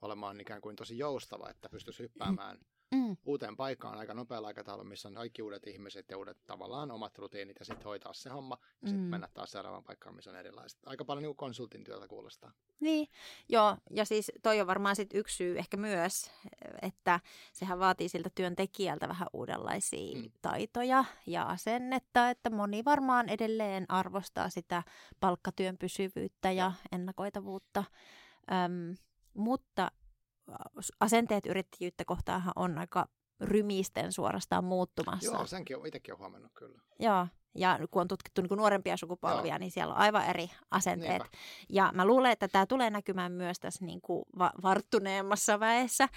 [0.01, 2.57] olemaan ikään kuin tosi joustava, että pystyisi hyppäämään
[2.91, 3.17] mm.
[3.25, 7.59] uuteen paikkaan aika nopealla aikataululla, missä on kaikki uudet ihmiset ja uudet tavallaan omat rutiinit
[7.59, 9.09] ja sitten hoitaa se homma ja sitten mm.
[9.09, 10.79] mennä taas seuraavaan paikkaan, missä on erilaiset.
[10.85, 12.51] Aika paljon niin konsultin työtä kuulostaa.
[12.79, 13.07] Niin,
[13.49, 16.31] joo, ja siis toi on varmaan sit yksi syy ehkä myös,
[16.81, 17.19] että
[17.53, 20.31] sehän vaatii siltä työntekijältä vähän uudenlaisia mm.
[20.41, 24.83] taitoja ja asennetta, että moni varmaan edelleen arvostaa sitä
[25.19, 27.83] palkkatyön pysyvyyttä ja ennakoitavuutta.
[28.51, 28.95] Öm,
[29.33, 29.91] mutta
[30.99, 33.07] asenteet yrittäjyyttä kohtaan on aika
[33.39, 35.31] rymisten suorastaan muuttumassa.
[35.31, 36.81] Joo, senkin on itsekin huomannut kyllä.
[36.99, 39.57] Joo, ja kun on tutkittu niin kuin nuorempia sukupolvia, Joo.
[39.57, 41.09] niin siellä on aivan eri asenteet.
[41.09, 41.37] Niinpä.
[41.69, 46.07] Ja mä luulen, että tämä tulee näkymään myös tässä niin kuin va- varttuneemmassa väessä.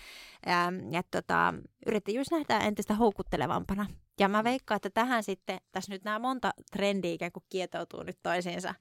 [0.48, 1.54] Ähm, ja tota,
[1.86, 3.86] yrittäjyys nähdään entistä houkuttelevampana.
[4.20, 8.18] Ja mä veikkaan, että tähän sitten, tässä nyt nämä monta trendiä ikään kuin kietoutuu nyt
[8.22, 8.74] toisiinsa.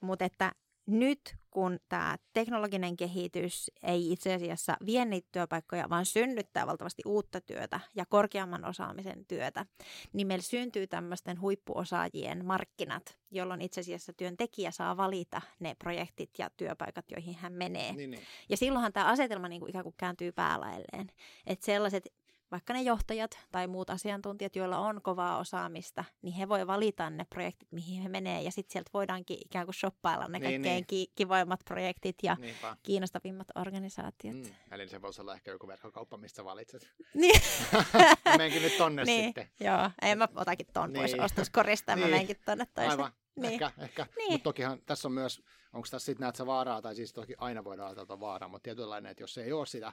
[0.00, 0.52] Mutta että
[0.86, 7.40] nyt kun tämä teknologinen kehitys ei itse asiassa vie niitä työpaikkoja, vaan synnyttää valtavasti uutta
[7.40, 9.66] työtä ja korkeamman osaamisen työtä,
[10.12, 16.50] niin meillä syntyy tämmöisten huippuosaajien markkinat, jolloin itse asiassa työntekijä saa valita ne projektit ja
[16.56, 17.92] työpaikat, joihin hän menee.
[17.92, 18.22] Niin, niin.
[18.48, 21.10] Ja silloinhan tämä asetelma niin kuin ikään kuin kääntyy päälailleen.
[21.46, 22.12] Että sellaiset
[22.50, 27.24] vaikka ne johtajat tai muut asiantuntijat, joilla on kovaa osaamista, niin he voi valita ne
[27.24, 28.42] projektit, mihin he menee.
[28.42, 30.86] Ja sitten sieltä voidaankin ikään kuin shoppailla ne niin, kaikkein niin.
[30.86, 32.76] Ki- kivoimmat projektit ja Niinpä.
[32.82, 34.36] kiinnostavimmat organisaatiot.
[34.36, 34.54] Mm.
[34.70, 36.88] Eli se voisi olla ehkä joku verkkokauppa, mistä valitset.
[37.14, 37.40] Niin.
[38.38, 39.24] menenkin nyt tonne niin.
[39.24, 39.48] sitten.
[39.60, 41.00] Joo, ei mä otakin ton niin.
[41.00, 42.06] pois ostoskorista ja niin.
[42.06, 42.90] mä menenkin tonne toiseen.
[42.90, 43.12] Aivan.
[43.36, 43.52] Niin.
[43.52, 44.06] Ehkä, ehkä.
[44.16, 44.32] Niin.
[44.32, 47.64] mutta tokihan tässä on myös, onko tässä sitten näet sä vaaraa, tai siis toki aina
[47.64, 49.92] voidaan ajatella vaaraa, mutta tietynlainen, että jos ei ole sitä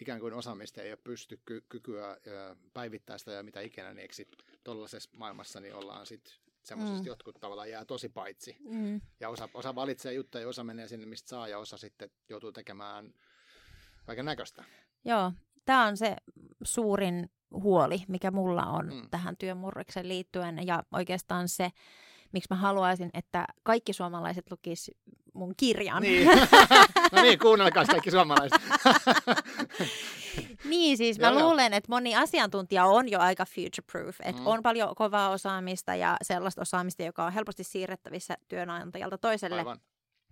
[0.00, 2.16] ikään kuin osaamista ei ole pysty ky- kykyä
[2.74, 4.14] päivittää sitä ja mitä ikinä, niin eikö
[4.64, 7.06] tuollaisessa maailmassa niin ollaan sitten semmoisesti mm.
[7.06, 8.56] jotkut tavallaan jää tosi paitsi.
[8.60, 9.00] Mm.
[9.20, 12.52] Ja osa, osa valitsee juttuja ja osa menee sinne, mistä saa ja osa sitten joutuu
[12.52, 13.14] tekemään
[14.06, 14.64] kaiken näköistä.
[15.04, 15.32] Joo,
[15.64, 16.16] tämä on se
[16.62, 19.10] suurin huoli, mikä mulla on mm.
[19.10, 21.70] tähän työmurrekseen liittyen ja oikeastaan se,
[22.32, 24.90] miksi mä haluaisin, että kaikki suomalaiset lukis
[25.34, 26.02] mun kirjan.
[26.02, 26.28] Niin.
[27.12, 28.60] no niin, kuunnelkaa kaikki suomalaiset.
[30.70, 34.16] niin, siis mä joo, luulen, että moni asiantuntija on jo aika future-proof.
[34.22, 34.46] Että mm.
[34.46, 39.78] on paljon kovaa osaamista ja sellaista osaamista, joka on helposti siirrettävissä työnantajalta toiselle Aivan.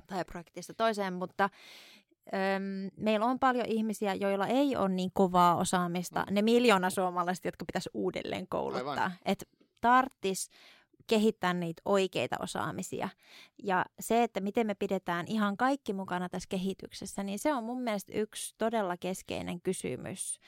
[0.07, 1.51] tai projektista toiseen, mutta
[2.35, 6.25] Öm, meillä on paljon ihmisiä, joilla ei ole niin kovaa osaamista.
[6.29, 6.35] Mm.
[6.35, 9.13] Ne miljoona suomalaiset, jotka pitäisi uudelleen kouluttaa.
[9.25, 9.45] Että
[9.81, 10.51] tarttis
[11.07, 13.09] kehittää niitä oikeita osaamisia.
[13.63, 17.83] Ja se, että miten me pidetään ihan kaikki mukana tässä kehityksessä, niin se on mun
[17.83, 20.41] mielestä yksi todella keskeinen kysymys.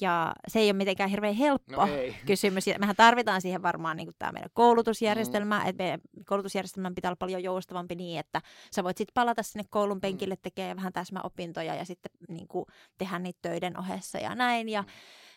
[0.00, 1.88] Ja se ei ole mitenkään hirveän helppo no
[2.26, 2.64] kysymys.
[2.78, 5.68] Mehän tarvitaan siihen varmaan niin tämä meidän koulutusjärjestelmä, mm.
[5.68, 8.42] että meidän koulutusjärjestelmän pitää olla paljon joustavampi niin, että
[8.72, 10.00] sä voit sitten palata sinne koulun mm.
[10.00, 12.64] penkille tekemään vähän täsmäopintoja ja sitten niin kuin,
[12.98, 14.68] tehdä niitä töiden ohessa ja näin.
[14.68, 14.88] Ja, mm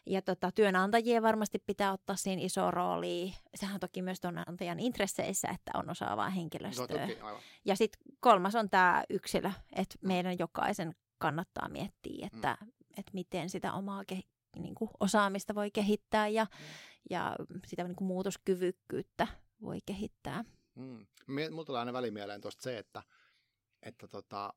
[0.06, 3.34] ja tota, työnantajien varmasti pitää ottaa siinä iso rooli.
[3.56, 7.08] Sehän on toki myös työnantajan intresseissä, että on osaavaa henkilöstöä.
[7.08, 10.08] No, toki, ja sitten kolmas on tämä yksilö, että mm.
[10.08, 12.72] meidän jokaisen kannattaa miettiä, että, mm.
[12.98, 14.20] että miten sitä omaa ke,
[14.56, 16.66] niin kuin osaamista voi kehittää ja, mm.
[17.10, 17.36] ja
[17.68, 19.28] sitä niin kuin muutoskyvykkyyttä
[19.62, 20.44] voi kehittää.
[20.76, 21.06] Mm.
[21.52, 23.04] Mulla tulee aina välimieleen tuosta se, että,
[23.82, 24.54] että tota,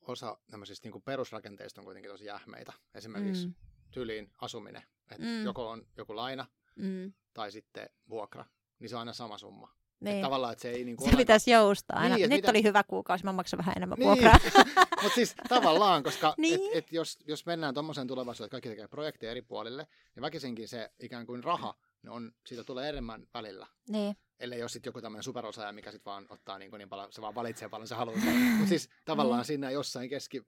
[0.00, 0.38] osa
[0.84, 2.72] niin perusrakenteista on kuitenkin tosi jähmeitä.
[2.94, 3.54] Esimerkiksi mm
[3.90, 4.82] tyyliin asuminen.
[5.10, 5.44] Että mm.
[5.44, 7.12] joko on joku laina mm.
[7.34, 8.44] tai sitten vuokra,
[8.78, 9.80] niin se on aina sama summa.
[10.00, 10.16] Niin.
[10.16, 12.16] Että tavallaan, että se ei niin kuin Se pitäisi joustaa aina.
[12.16, 12.50] Niin, Nyt mitä...
[12.50, 14.06] oli hyvä kuukausi, mä maksan vähän enemmän niin.
[14.06, 14.38] vuokraa.
[15.02, 16.54] Mutta siis tavallaan, koska niin.
[16.54, 20.68] et, et jos, jos mennään tuommoiseen tulevaisuuteen, että kaikki tekee projekteja eri puolille, niin väkisinkin
[20.68, 23.66] se ikään kuin raha, niin on, siitä tulee enemmän välillä.
[23.88, 24.16] Niin.
[24.40, 27.22] Ellei ole sitten joku tämmöinen superosaaja, mikä sitten vaan ottaa niin, kuin niin paljon, se
[27.22, 28.18] vaan valitsee paljon se haluaa.
[28.56, 29.44] Mutta siis tavallaan mm.
[29.44, 30.42] siinä jossain keski,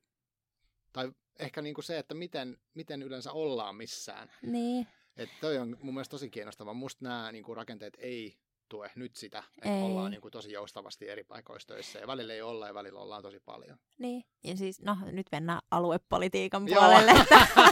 [0.93, 4.33] tai ehkä niin kuin se, että miten, miten yleensä ollaan missään.
[4.43, 4.87] Niin.
[5.17, 6.75] Että toi on mun mielestä tosi kiinnostava.
[6.75, 8.39] Musta nämä niin kuin rakenteet ei
[8.73, 9.83] tue nyt sitä, että ei.
[9.83, 13.23] ollaan niin kuin tosi joustavasti eri paikoissa töissä ja välillä ei olla ja välillä ollaan
[13.23, 13.79] tosi paljon.
[13.99, 17.13] Niin, ja siis no nyt mennään aluepolitiikan puolelle.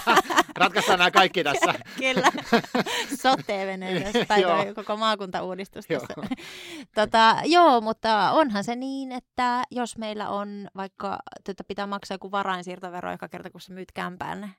[0.56, 1.74] Ratkaistaan nämä kaikki tässä.
[1.98, 2.32] Kyllä,
[3.22, 3.78] sote
[4.28, 6.14] tai toi koko maakuntauudistus tässä.
[6.16, 6.26] Joo.
[6.94, 12.30] tota, joo, mutta onhan se niin, että jos meillä on vaikka, että pitää maksaa joku
[12.30, 14.54] varainsiirtovero joka kerta, kun sä myyt kämpään,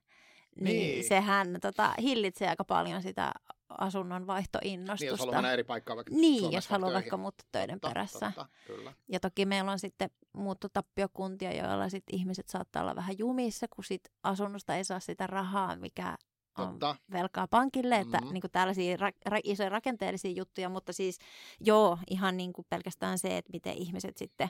[0.62, 1.04] niin, niin.
[1.04, 3.32] sehän tota, hillitsee aika paljon sitä
[3.78, 5.04] asunnon vaihtoinnostusta.
[5.04, 8.32] Niin, jos haluaa mennä eri paikkaan vaikka Niin, jos haluaa vaikka muuttaa töiden totta, perässä.
[8.36, 8.94] Totta, kyllä.
[9.08, 14.02] Ja toki meillä on sitten muuttotappiokuntia, joilla sit ihmiset saattaa olla vähän jumissa, kun sit
[14.24, 16.18] asunnosta ei saa sitä rahaa, mikä
[16.58, 16.96] on Totta.
[17.12, 18.34] velkaa pankille, että mm-hmm.
[18.34, 21.20] niin kuin tällaisia ra- ra- isoja rakenteellisia juttuja, mutta siis
[21.60, 24.50] joo, ihan niin kuin pelkästään se, että miten ihmiset sitten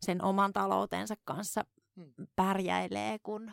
[0.00, 1.64] sen oman taloutensa kanssa
[1.96, 2.12] mm.
[2.36, 3.52] pärjäilee, kun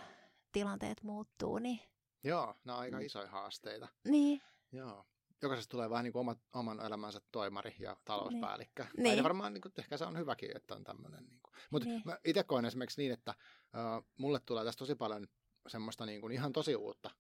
[0.52, 1.80] tilanteet muuttuu, niin
[2.24, 3.06] Joo, nämä on aika mm.
[3.06, 3.88] isoja haasteita.
[4.08, 4.42] Niin.
[4.74, 5.06] Joo.
[5.42, 8.84] Jokaisesta tulee vähän niin kuin omat, oman elämänsä toimari ja talouspäällikkö.
[8.98, 9.04] Niin.
[9.04, 9.24] niin.
[9.24, 11.26] varmaan niin kuin, ehkä se on hyväkin, että on tämmöinen.
[11.26, 11.40] Niin.
[11.72, 12.02] Mutta niin.
[12.06, 15.28] mä itse koen esimerkiksi niin, että uh, mulle tulee tästä tosi paljon
[15.68, 17.12] semmoista niin kuin ihan tosi uutta.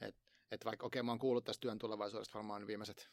[0.00, 3.10] Että et vaikka, okei, okay, mä oon kuullut tästä työn tulevaisuudesta varmaan viimeiset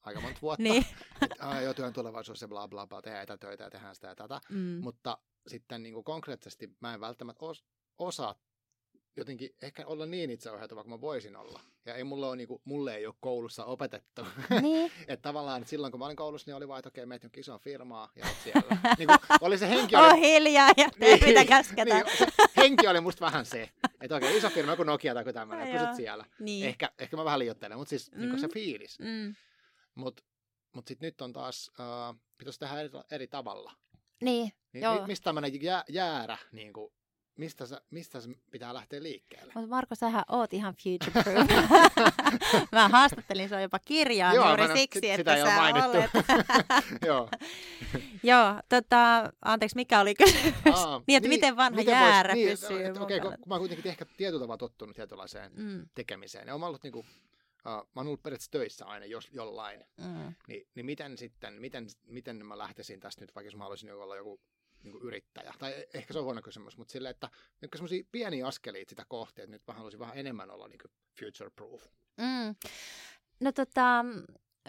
[0.00, 0.62] aika monta vuotta.
[0.62, 0.86] niin.
[1.22, 4.40] että jo työn tulevaisuus ja bla bla bla, tehdään etätöitä ja tehdään sitä ja tätä.
[4.50, 4.80] Mm.
[4.80, 7.64] Mutta sitten niin kuin konkreettisesti mä en välttämättä os,
[7.98, 8.34] osaa
[9.16, 11.60] jotenkin ehkä olla niin itseohjautuva kuin mä voisin olla.
[11.86, 14.26] Ja ei mulle, ole, niin kuin, mulle ei ole koulussa opetettu.
[14.62, 14.92] Niin.
[15.08, 17.40] että tavallaan että silloin kun mä olin koulussa, niin oli vaan, että okei, meet jonkin
[17.40, 18.76] isoon firmaa ja oot siellä.
[18.98, 19.96] niin kuin, oli se henki...
[19.96, 20.06] Oli...
[20.06, 22.04] Oh, hiljaa ja niin, mitä käsketään.
[22.06, 23.70] Niin, se henki oli musta vähän se,
[24.00, 26.24] että okei, iso firma kuin Nokia tai tämmöinen, pysyt siellä.
[26.38, 26.66] Niin.
[26.66, 28.20] Ehkä, ehkä mä vähän liioittelen, mutta siis mm.
[28.20, 28.98] niin se fiilis.
[28.98, 29.34] Mm.
[29.94, 30.22] Mutta
[30.72, 33.72] mut sitten nyt on taas, uh, pitäisi tehdä eri, eri tavalla.
[34.22, 35.00] Niin, Niin, joo.
[35.00, 36.92] mi- mistä tämmöinen jää, jäärä, niin kuin,
[37.36, 39.52] mistä, se, mistä se pitää lähteä liikkeelle?
[39.54, 41.48] Mutta Marko, sähän oot ihan future proof.
[42.72, 45.90] mä haastattelin sua jopa kirjaan Joo, juuri siksi, sit- että sä mainittu.
[45.90, 46.10] olet.
[47.06, 47.28] Joo.
[48.22, 50.54] Joo, tota, anteeksi, mikä oli kysymys?
[50.74, 53.36] Aa, niin, että miten vanha miten jäärä niin, pysyy että Okei, mukana.
[53.38, 56.46] kun mä oon kuitenkin ehkä tietyllä tavalla tottunut tietynlaiseen Mm, tekemiseen.
[56.48, 57.04] Ja mä oon ollut niinku, uh,
[57.64, 59.84] mä oon ollut periaatteessa töissä aina jos, jollain.
[59.96, 60.34] mm.
[60.48, 64.16] Niin, niin miten sitten, miten, miten mä lähtisin tästä nyt, vaikka jos mä haluaisin olla
[64.16, 64.40] joku
[64.82, 65.54] niin kuin yrittäjä.
[65.58, 69.04] Tai e- ehkä se on huono kysymys, mutta silleen, että nyt semmoisia pieniä askeliita sitä
[69.08, 71.84] kohti, että nyt mä haluaisin vähän enemmän olla niin kuin future proof.
[72.16, 72.54] Mm.
[73.40, 74.02] No tota,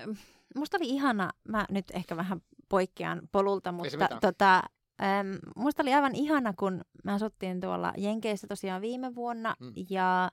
[0.05, 0.15] mm,
[0.55, 4.55] musta oli ihana, mä nyt ehkä vähän poikkean polulta, mutta tota,
[5.03, 9.73] äm, musta oli aivan ihana, kun me asuttiin tuolla Jenkeissä tosiaan viime vuonna Mm.
[9.89, 10.31] ja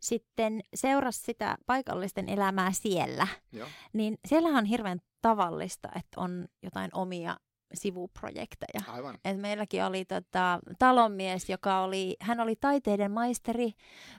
[0.00, 3.68] sitten seurasi sitä paikallisten elämää siellä, Joo.
[3.92, 7.36] niin siellähän on hirveän tavallista, että on jotain omia
[7.74, 8.80] sivuprojekteja.
[8.88, 9.18] Aivan.
[9.24, 13.72] Et meilläkin oli tota, talonmies, joka oli, hän oli taiteiden maisteri,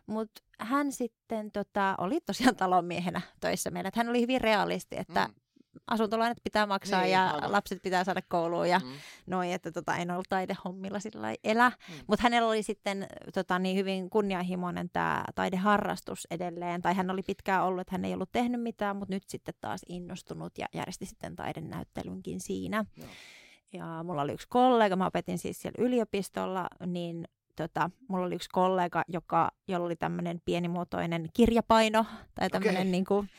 [0.08, 3.88] mutta hän sitten tota, oli tosiaan talonmiehenä töissä meillä.
[3.88, 5.34] Et hän oli hyvin realisti, että Mm.
[5.88, 7.52] asuntolainat pitää maksaa Niin, ja aivan.
[7.52, 8.92] lapset pitää saada kouluun ja Mm.
[9.28, 11.70] noin, että tota, en ollut taidehommilla sillä elä.
[11.70, 11.96] Mm.
[12.08, 16.82] Mutta hänellä oli sitten tota, niin hyvin kunnianhimoinen tämä taideharrastus edelleen.
[16.82, 19.82] Tai hän oli pitkään ollut, että hän ei ollut tehnyt mitään, mutta nyt sitten taas
[19.90, 22.86] innostunut ja järjesti sitten taidenäyttelynkin siinä.
[22.98, 23.08] Joo.
[23.74, 28.50] Ja mulla oli yksi kollega, mä opetin siis siellä yliopistolla, niin tota, mulla oli yksi
[28.50, 32.06] kollega, joka, jolla oli tämmöinen pienimuotoinen kirjapaino,
[32.36, 32.92] tai tämmöinen Okei.
[32.92, 33.30] niin kuin,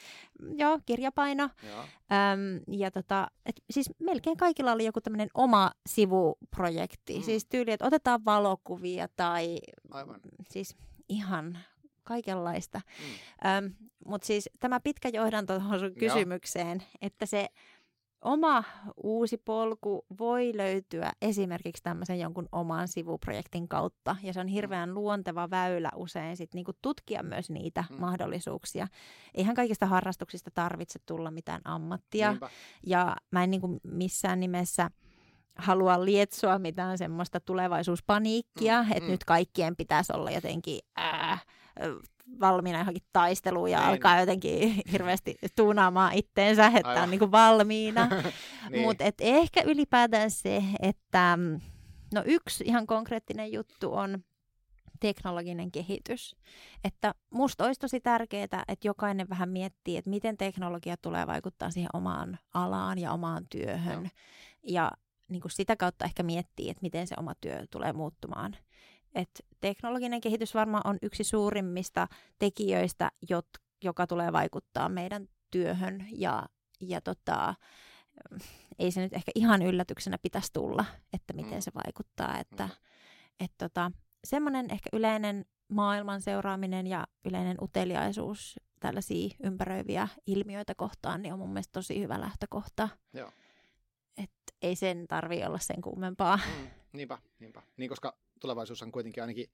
[0.56, 1.48] joo, kirjapaino.
[1.68, 1.80] Joo.
[1.80, 7.16] Öm, ja tota, et siis melkein kaikilla oli joku tämmöinen oma sivuprojekti.
[7.16, 7.22] Mm.
[7.22, 9.58] Siis tyyli, että otetaan valokuvia tai
[9.90, 10.20] Aivan.
[10.50, 10.76] siis
[11.08, 11.58] ihan
[12.02, 12.80] kaikenlaista.
[13.60, 13.74] Mm.
[14.06, 15.96] Mutta siis tämä pitkä johdanto tuohon sun Joo.
[15.98, 17.48] kysymykseen, että se
[18.22, 18.64] oma
[19.02, 24.16] uusi polku voi löytyä esimerkiksi tämmöisen jonkun oman sivuprojektin kautta.
[24.22, 27.96] Ja se on hirveän luonteva väylä usein sit niinku tutkia myös niitä Mm.
[27.96, 28.00] mm.
[28.00, 28.86] mahdollisuuksia.
[29.34, 32.30] Eihän kaikista harrastuksista tarvitse tulla mitään ammattia.
[32.30, 32.50] Niinpä.
[32.86, 34.90] Ja mä en niinku missään nimessä
[35.58, 39.10] halua lietsoa mitään semmoista tulevaisuuspaniikkia, Mm, mm, että mm.
[39.10, 41.36] nyt kaikkien pitäisi olla jotenkin ää, ö,
[42.40, 47.02] valmiina johonkin taisteluun ja Niin, alkaa jotenkin hirveästi tuunaamaan itteensä, että Aivan.
[47.02, 48.08] on niinku valmiina.
[48.70, 48.82] niin.
[48.82, 51.60] Mutta ehkä ylipäätään se, että mm,
[52.14, 54.24] no yksi ihan konkreettinen juttu on
[55.00, 56.36] teknologinen kehitys.
[56.84, 61.90] Että musta olisi tosi tärkeää, että jokainen vähän miettii, että miten teknologia tulee vaikuttaa siihen
[61.92, 64.02] omaan alaan ja omaan työhön.
[64.02, 64.10] Joo.
[64.62, 64.92] Ja
[65.28, 68.56] niin kuin sitä kautta ehkä miettii, että miten se oma työ tulee muuttumaan.
[69.14, 73.48] Et teknologinen kehitys varmaan on yksi suurimmista tekijöistä, jot,
[73.84, 76.46] joka tulee vaikuttaa meidän työhön ja,
[76.80, 77.54] ja tota,
[78.78, 81.60] ei se nyt ehkä ihan yllätyksenä pitäisi tulla, että miten Mm.
[81.60, 82.38] se vaikuttaa.
[82.38, 82.70] Että, Mm.
[83.40, 83.92] et tota,
[84.24, 91.52] semmoinen ehkä yleinen maailman seuraaminen ja yleinen uteliaisuus tällaisia ympäröiviä ilmiöitä kohtaan niin on mun
[91.52, 92.88] mielestä tosi hyvä lähtökohta.
[93.12, 93.30] Joo.
[94.16, 94.30] Et
[94.62, 96.36] ei sen tarvi olla sen kummempaa.
[96.60, 97.62] Mm, niinpä, niinpä.
[97.76, 99.50] Niin, koska tulevaisuus on kuitenkin ainakin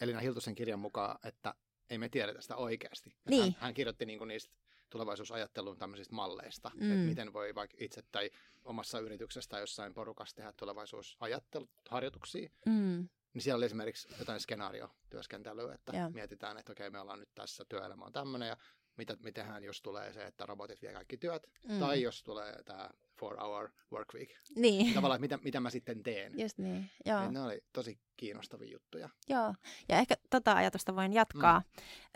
[0.00, 1.54] Elina Hiltusen kirjan mukaan, että
[1.90, 3.16] ei me tiedetä sitä oikeasti.
[3.30, 3.42] Niin.
[3.42, 4.54] Hän, hän kirjoitti niin niistä
[4.90, 6.92] tulevaisuusajattelun tämmöisistä malleista, mm.
[6.92, 8.30] Että miten voi vaikka itse tai
[8.64, 12.50] omassa yrityksessä tai jossain porukassa tehdä tulevaisuusajatteluharjoituksia.
[12.66, 13.08] Mm.
[13.34, 16.10] Niin siellä oli esimerkiksi jotain skenaariotyöskentelyä, että Joo.
[16.10, 18.56] mietitään, että okei, me ollaan nyt tässä, työelämä on tämmöinen, ja
[18.96, 21.78] mitä, mitenhän jos tulee se, että robotit vie kaikki työt, Mm.
[21.78, 24.30] tai jos tulee tämä four hour work week.
[24.56, 26.32] Niin, Tavallaan, että mitä, mitä mä sitten teen.
[26.40, 26.90] just niin.
[27.06, 27.20] Joo.
[27.20, 29.08] Niin ne oli tosi kiinnostavia juttuja.
[29.28, 29.54] Joo,
[29.88, 31.62] ja ehkä tota ajatusta voin jatkaa.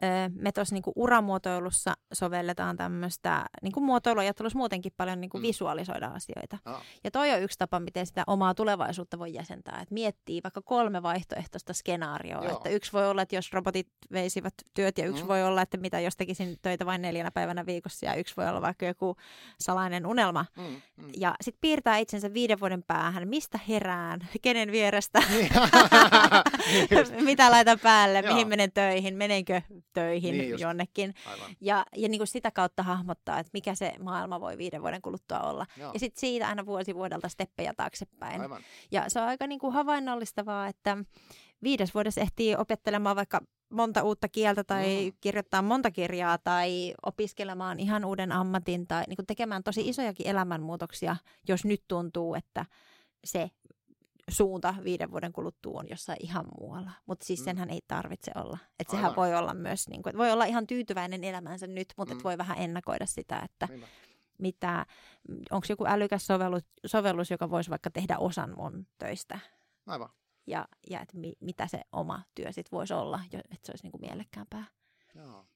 [0.03, 0.33] Mm.
[0.43, 5.43] Me tuossa niinku uramuotoilussa sovelletaan tämmöistä, niinku muotoiluajattelussa muutenkin paljon niinku Mm.
[5.43, 6.59] visualisoida asioita.
[6.65, 9.79] Ah, Ja toi on yksi tapa, miten sitä omaa tulevaisuutta voi jäsentää.
[9.83, 12.45] Että miettii vaikka kolme vaihtoehtoista skenaarioa.
[12.45, 12.57] Joo.
[12.57, 15.29] Että yksi voi olla, että jos robotit veisivät työt, ja yksi mm.
[15.29, 18.63] voi olla, että mitä jos tekisin töitä vain neljänä päivänä viikossa, ja yksi voi olla
[18.63, 19.17] vaikka joku
[19.61, 20.45] salainen unelma.
[20.57, 21.11] mm, mm.
[21.17, 25.51] Ja sitten piirtää itsensä viiden vuoden päähän, mistä herään, kenen vierestä, Niin
[27.25, 30.63] mitä laitan päälle, mihin menen töihin, menenkö töihin Niin niin just.
[30.63, 31.15] jonnekin.
[31.27, 31.51] Aivan.
[31.61, 35.41] Ja, ja niin kuin sitä kautta hahmottaa, että mikä se maailma voi viiden vuoden kuluttua
[35.41, 35.67] olla.
[35.77, 35.93] Joo.
[35.93, 38.41] Ja sitten siitä aina vuosi vuodelta steppejä taaksepäin.
[38.41, 38.63] Aivan.
[38.91, 40.99] Ja se on aika niin kuin havainnollistavaa, että
[41.63, 43.41] viides vuodessa ehtii opettelemaan vaikka
[43.71, 45.17] monta uutta kieltä tai mm.
[45.21, 51.17] kirjoittaa monta kirjaa tai opiskelemaan ihan uuden ammatin tai niin tekemään tosi isojakin elämänmuutoksia,
[51.49, 52.67] jos nyt tuntuu, että
[53.25, 53.51] se
[54.29, 56.91] suunta viiden vuoden kuluttua on jossain ihan muualla.
[57.07, 57.45] Mutta siis mm.
[57.45, 57.73] senhän mm.
[57.73, 58.59] ei tarvitse olla.
[58.79, 62.21] Että sehän voi olla myös, niin kuin, voi olla ihan tyytyväinen elämänsä nyt, mutta mm.
[62.25, 63.69] voi vähän ennakoida sitä, että
[64.39, 64.87] mitä,
[65.51, 69.39] onko joku älykäs sovellus, sovellus, joka voisi vaikka tehdä osan mun töistä.
[69.87, 70.09] Aivan.
[70.47, 73.93] Ja, ja että mi, mitä se oma työ sitten voisi olla, että se olisi niin
[73.93, 74.65] kuin mielekkäämpää.
[75.15, 75.47] Joo,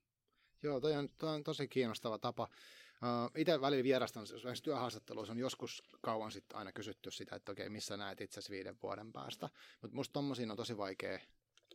[0.65, 2.49] Joo toi, on, toi on tosi kiinnostava tapa.
[2.95, 7.69] Uh, itse välillä vierastan, esimerkiksi työhaastatteluissa on joskus kauan sitten aina kysytty sitä, että okei,
[7.69, 9.51] missä näet itse viiden vuoden päästä.
[9.83, 11.19] Mutta musta tommosiin on tosi vaikea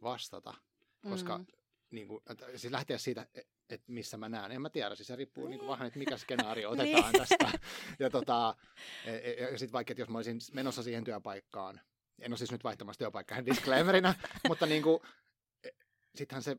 [0.02, 0.54] vastata,
[1.10, 1.46] koska mm.
[1.92, 4.52] niin kuin, että, siis lähteä siitä, että et missä mä näen.
[4.52, 6.96] En mä tiedä, siis se riippuu niin kuin vähän, että mikä skenaario niin.
[6.96, 7.60] otetaan tästä.
[8.00, 8.56] Ja, tota,
[9.06, 11.82] ja, e, ja, ja sitten vaikka, että jos mä olisin menossa siihen työpaikkaan,
[12.22, 14.16] en ole siis nyt vaihtamassa työpaikkaa disclaimerina,
[14.48, 15.00] mutta niin kuin,
[15.64, 15.70] e,
[16.16, 16.58] sittenhän se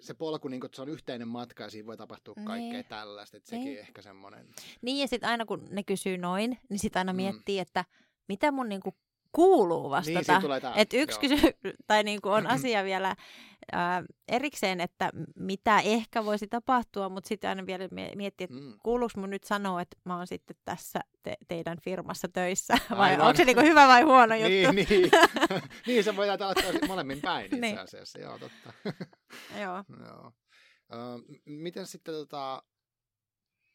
[0.00, 2.46] se polku, niin kun, että se on yhteinen matka ja siinä voi tapahtua niin.
[2.46, 3.78] kaikkea tällaista, että sekin niin.
[3.78, 4.48] ehkä semmoinen.
[4.82, 7.16] Niin ja sitten aina kun ne kysyy noin, niin sitten aina mm.
[7.16, 7.84] miettii, että
[8.28, 8.94] mitä mun niin kuin
[9.32, 10.38] kuuluu vastata.
[10.38, 11.36] Niin, että yksi kysy,
[11.86, 13.16] tai niin kuin on asia vielä
[13.72, 18.74] ää, erikseen, että mitä ehkä voisi tapahtua, mutta sitten aina vielä miettiä, että mm.
[18.82, 23.26] kuuluuko mun nyt sanoa, että mä oon sitten tässä te- teidän firmassa töissä, vai Aivan.
[23.26, 24.72] onko se niin kuin hyvä vai huono juttu?
[24.72, 25.10] niin, niin.
[25.86, 27.78] niin se voi ajatella molemmin päin itse niin.
[27.78, 28.72] asiassa, joo totta.
[29.60, 29.84] joo.
[30.06, 30.32] joo.
[30.92, 32.62] Uh, miten sitten tota,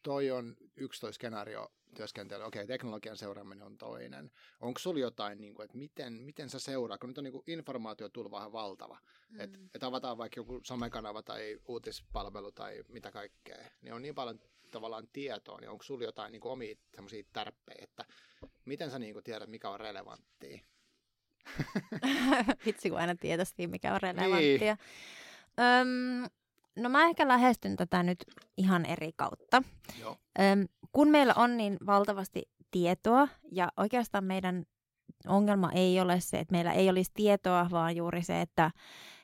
[0.02, 4.30] toi on 11 skenaario työskentely, okei, okay, teknologian seuraaminen on toinen.
[4.60, 7.44] Onko sulla jotain, niin kuin, että miten, miten sä seuraa, kun nyt on niin kuin
[7.46, 9.40] informaatiotulva vähän valtava, mm.
[9.40, 14.40] että et avataan vaikka joku somekanava tai uutispalvelu tai mitä kaikkea, niin on niin paljon
[14.70, 18.04] tavallaan tietoa, niin onko sulla jotain niin kuin omia semmoisia tärppejä, että
[18.64, 20.60] miten sä niin kuin tiedät, mikä on relevanttia?
[22.66, 24.58] Vitsi, kun aina tietäisi, mikä on relevanttia.
[24.58, 24.78] Niin.
[25.58, 26.30] Öm,
[26.78, 28.24] no mä ehkä lähestyn tätä nyt
[28.56, 29.62] ihan eri kautta.
[30.00, 30.16] Joo.
[30.40, 34.64] Öm, kun meillä on niin valtavasti tietoa ja oikeastaan meidän
[35.26, 38.70] ongelma ei ole se, että meillä ei olisi tietoa, vaan juuri se, että,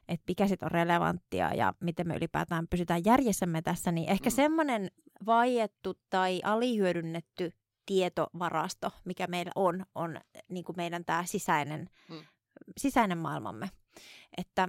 [0.09, 4.35] että mikä sitten on relevanttia ja miten me ylipäätään pysytään järjessämme tässä, niin ehkä mm.
[4.35, 4.89] semmoinen
[5.27, 7.53] vaiettu tai alihyödynnetty
[7.87, 12.23] tietovarasto, mikä meillä on, on niin kuin meidän tämä sisäinen, mm.
[12.79, 13.71] sisäinen maailmamme.
[14.37, 14.69] Että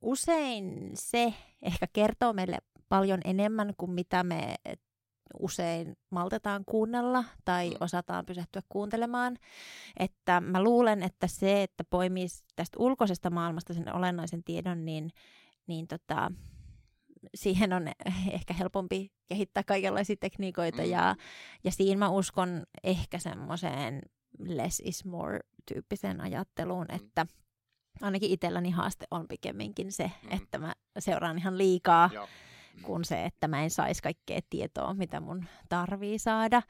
[0.00, 4.54] usein se ehkä kertoo meille paljon enemmän kuin mitä me
[5.40, 7.76] usein maltetaan kuunnella tai mm.
[7.80, 9.36] osataan pysähtyä kuuntelemaan.
[9.96, 12.26] Että mä luulen, että se, että poimii
[12.56, 15.10] tästä ulkoisesta maailmasta sen olennaisen tiedon, niin,
[15.66, 16.32] niin tota,
[17.34, 17.88] siihen on
[18.32, 20.90] ehkä helpompi kehittää kaikenlaisia tekniikoita mm.
[20.90, 21.16] ja,
[21.64, 24.02] ja siinä mä uskon ehkä semmoiseen
[24.38, 25.40] less is more
[25.74, 26.96] tyyppiseen ajatteluun, mm.
[26.96, 27.26] että
[28.00, 30.36] ainakin itselläni haaste on pikemminkin se, mm.
[30.36, 32.28] että mä seuraan ihan liikaa Joo
[32.82, 36.62] kuin se, että mä en saisi kaikkea tietoa, mitä mun tarvii saada.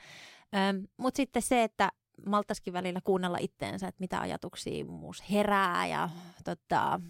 [0.97, 1.93] Mutta sitten se, että
[2.27, 6.09] maltaskin välillä kuunnella itteensä, että mitä ajatuksia muus herää ja
[6.45, 7.01] tota,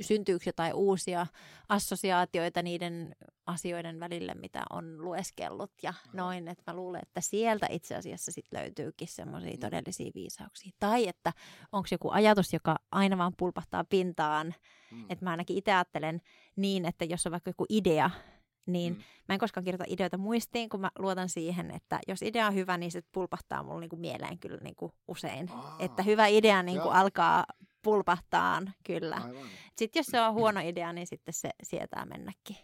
[0.00, 1.26] syntyykö jotain uusia
[1.68, 3.16] assosiaatioita niiden
[3.46, 8.46] asioiden välille, mitä on lueskellut ja noin, että mä luulen, että sieltä itse asiassa sit
[8.52, 9.58] löytyykin semmoisia mm.
[9.58, 10.72] todellisia viisauksia.
[10.78, 11.32] Tai että
[11.72, 14.54] onko joku ajatus, joka aina vaan pulpahtaa pintaan,
[14.90, 15.06] mm.
[15.08, 16.20] että mä ainakin itse ajattelen
[16.56, 18.10] niin, että jos on vaikka joku idea,
[18.66, 19.02] niin mm.
[19.28, 22.78] mä en koskaan kirjoita ideoita muistiin, kun mä luotan siihen, että jos idea on hyvä,
[22.78, 25.50] niin se pulpahtaa mulle niinku mieleen kyllä niinku usein.
[25.50, 27.44] Aa, että hyvä idea niinku alkaa
[27.82, 29.22] pulpahtaan kyllä.
[29.76, 32.56] Sitten jos se on huono idea, niin sitten se sietää mennäkin.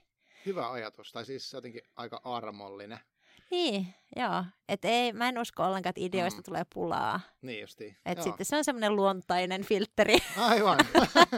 [0.47, 2.99] Hyvä ajatus, tai siis jotenkin aika armollinen.
[3.51, 3.87] Niin,
[4.17, 4.45] joo.
[4.69, 6.45] Et ei, mä en usko ollenkaan, että ideoista mm.
[6.45, 7.21] tulee pulaa.
[7.43, 7.97] Niin justiin.
[8.07, 10.19] Et sitten se on semmoinen luontainen filtteri.
[10.37, 10.79] Aivan.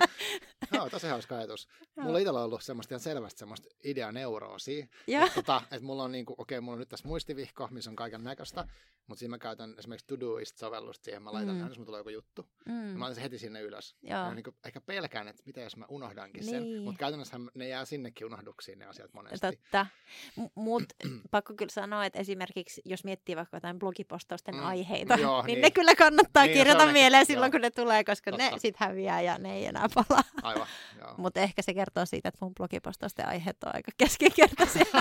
[0.84, 1.68] Joo, tosi hauska ajatus.
[1.96, 4.86] Mulla itsellä on ollut semmoista ihan selvästi semmoista ideaneuroosia.
[5.08, 7.96] Että, tota, että mulla on niinku, okei, okay, mulla on nyt tässä muistivihko, missä on
[7.96, 8.66] kaiken näköistä,
[9.06, 11.60] mutta siinä mä käytän esimerkiksi Todoist-sovellusta siihen, mä laitan mm.
[11.60, 12.46] aina, jos mulla tulee joku juttu.
[12.66, 12.72] Mm.
[12.72, 13.96] Mä laitan sen heti sinne ylös.
[14.02, 14.18] Joo.
[14.18, 16.82] Ja niinku, ehkä pelkään, että mitä jos mä unohdankin sen, niin.
[16.82, 19.46] mutta käytännössä ne jää sinnekin unohduksiin ne asiat monesti.
[19.46, 19.86] Totta.
[20.54, 20.94] Mutta
[21.30, 24.64] pakko kyllä sanoa, että esimerkiksi jos miettii vaikka jotain blogipostausten mm.
[24.64, 27.52] aiheita, Joo, niin, niin, ne kyllä kannattaa niin, kirjata mieleen silloin, joo.
[27.52, 28.50] kun ne tulee, koska Totta.
[28.50, 30.24] ne sit häviää ja ne ei enää palaa.
[30.42, 30.66] Aivan,
[31.16, 34.84] Mutta ehkä se kertoo siitä, että mun blogipostausten aiheet on aika keskinkertaisia.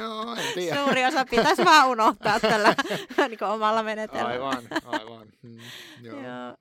[0.00, 0.84] Joo, en tiedä.
[0.84, 2.74] Suuri osa pitäisi vaan unohtaa tällä
[3.28, 4.48] niin omalla menetelmällä.
[4.48, 5.28] Aivan, aivan.
[5.42, 5.58] Mm,
[6.02, 6.56] joo, joo.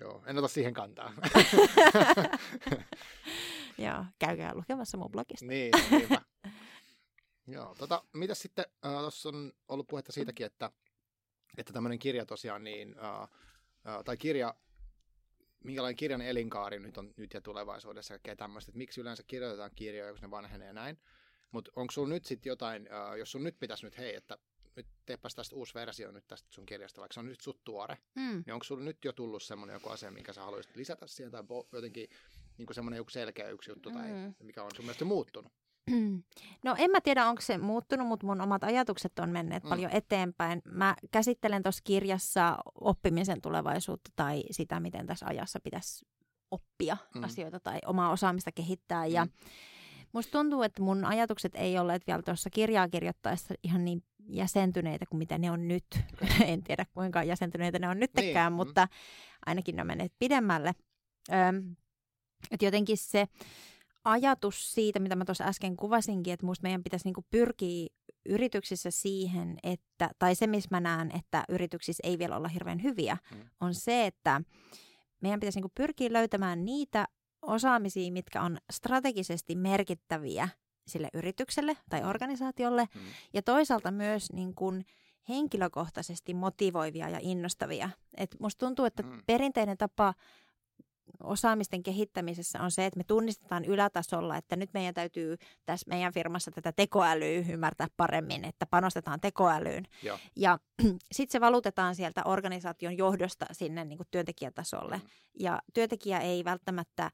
[0.00, 1.12] Joo, en ota siihen kantaa.
[3.78, 5.46] Joo, käykää lukemassa mun blogista.
[5.46, 6.22] Niin, niinpä.
[7.46, 10.70] Joo, tota, mitä sitten, äh, tuossa on ollut puhetta siitäkin, että
[11.56, 14.54] että tämmöinen kirja tosiaan niin, uh, uh, tai kirja,
[15.64, 20.12] minkälainen kirjan elinkaari nyt on nyt ja tulevaisuudessa kaikkea tämmöistä, että miksi yleensä kirjoitetaan kirjoja,
[20.12, 20.98] kun ne vanhenee ja näin.
[21.50, 24.38] Mutta onko sulla nyt sitten jotain, uh, jos sun nyt pitäisi nyt, hei, että
[24.76, 27.98] nyt teepäs tästä uusi versio nyt tästä sun kirjasta, vaikka se on nyt sut tuore,
[28.14, 28.42] mm.
[28.46, 31.42] niin onko sulla nyt jo tullut semmoinen joku asia, minkä sä haluaisit lisätä siihen, tai
[31.72, 32.08] jotenkin
[32.58, 34.34] niin semmoinen joku selkeä yksi juttu, tai mm.
[34.42, 35.52] mikä on sun mielestä muuttunut?
[36.64, 39.68] No en mä tiedä, onko se muuttunut, mutta mun omat ajatukset on menneet mm.
[39.68, 40.62] paljon eteenpäin.
[40.64, 46.06] Mä käsittelen tuossa kirjassa oppimisen tulevaisuutta tai sitä, miten tässä ajassa pitäisi
[46.50, 47.24] oppia mm.
[47.24, 49.06] asioita tai omaa osaamista kehittää.
[49.06, 49.12] Mm.
[49.12, 49.26] Ja
[50.12, 55.18] musta tuntuu, että mun ajatukset ei olleet vielä tuossa kirjaa kirjoittaessa ihan niin jäsentyneitä kuin
[55.18, 55.86] mitä ne on nyt.
[56.46, 58.52] en tiedä, kuinka jäsentyneitä ne on nyttekään, niin.
[58.52, 58.66] Mm.
[58.66, 58.88] mutta
[59.46, 60.74] ainakin ne on menneet pidemmälle.
[61.32, 61.76] Öm,
[62.50, 63.28] että jotenkin se
[64.04, 67.88] ajatus siitä, mitä mä tuossa äsken kuvasinkin, että musta meidän pitäisi niinku pyrkiä
[68.26, 73.16] yrityksissä siihen, että, tai se missä mä näen, että yrityksissä ei vielä olla hirveän hyviä,
[73.34, 73.40] mm.
[73.60, 74.40] on se, että
[75.20, 77.08] meidän pitäisi niinku pyrkiä löytämään niitä
[77.42, 80.48] osaamisia, mitkä on strategisesti merkittäviä
[80.86, 82.08] sille yritykselle tai mm.
[82.08, 83.00] organisaatiolle, mm.
[83.32, 84.84] ja toisaalta myös niin kuin
[85.28, 87.90] henkilökohtaisesti motivoivia ja innostavia.
[88.16, 89.22] Et musta tuntuu, että mm.
[89.26, 90.14] perinteinen tapa
[91.22, 95.36] osaamisten kehittämisessä on se, että me tunnistetaan ylätasolla, että nyt meidän täytyy
[95.66, 99.84] tässä meidän firmassa tätä tekoälyä ymmärtää paremmin, että panostetaan tekoälyyn.
[100.02, 100.18] Joo.
[100.36, 100.58] Ja
[101.12, 104.96] sitten se valutetaan sieltä organisaation johdosta sinne niin kuin työntekijätasolle.
[104.96, 105.02] Mm.
[105.40, 107.10] Ja työntekijä ei välttämättä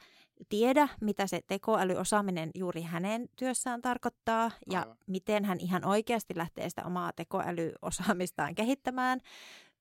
[0.49, 4.97] tiedä, mitä se tekoälyosaaminen juuri hänen työssään tarkoittaa ja Aivan.
[5.07, 9.21] miten hän ihan oikeasti lähtee sitä omaa tekoälyosaamistaan kehittämään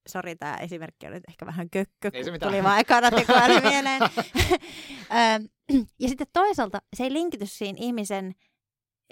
[0.07, 2.51] sori tämä esimerkki on nyt ehkä vähän kökkö, kun mitään.
[2.51, 4.01] tuli vaan ekana tekoäly mieleen.
[5.99, 8.25] ja sitten toisaalta se ei linkity siinä ihmisen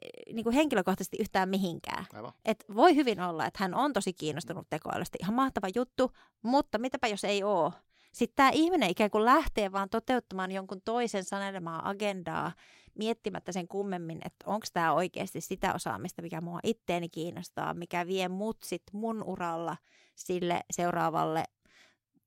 [0.01, 2.05] eh, niin kuin henkilökohtaisesti yhtään mihinkään.
[2.45, 5.17] Et voi hyvin olla, että hän on tosi kiinnostunut tekoälystä.
[5.21, 7.73] Ihan mahtava juttu, mutta mitäpä jos ei ole?
[8.13, 12.51] Sitten tämä ihminen ikään kuin lähtee vaan toteuttamaan jonkun toisen sanelemaa agendaa
[12.95, 18.27] miettimättä sen kummemmin, että onko tämä oikeasti sitä osaamista, mikä mua itteeni kiinnostaa, mikä vie
[18.27, 19.77] mut sit mun uralla
[20.15, 21.43] sille seuraavalle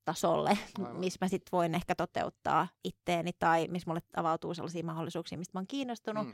[0.05, 0.57] tasolle,
[0.93, 5.59] missä mä sitten voin ehkä toteuttaa itteeni tai missä mulle avautuu sellaisia mahdollisuuksia, mistä mä
[5.59, 6.27] oon kiinnostunut.
[6.27, 6.33] Mm.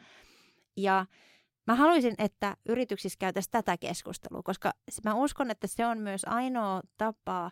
[0.78, 1.06] Ja
[1.68, 4.74] mä haluaisin, että yrityksissä käytäisiin tätä keskustelua, koska
[5.04, 7.52] mä uskon, että se on myös ainoa tapa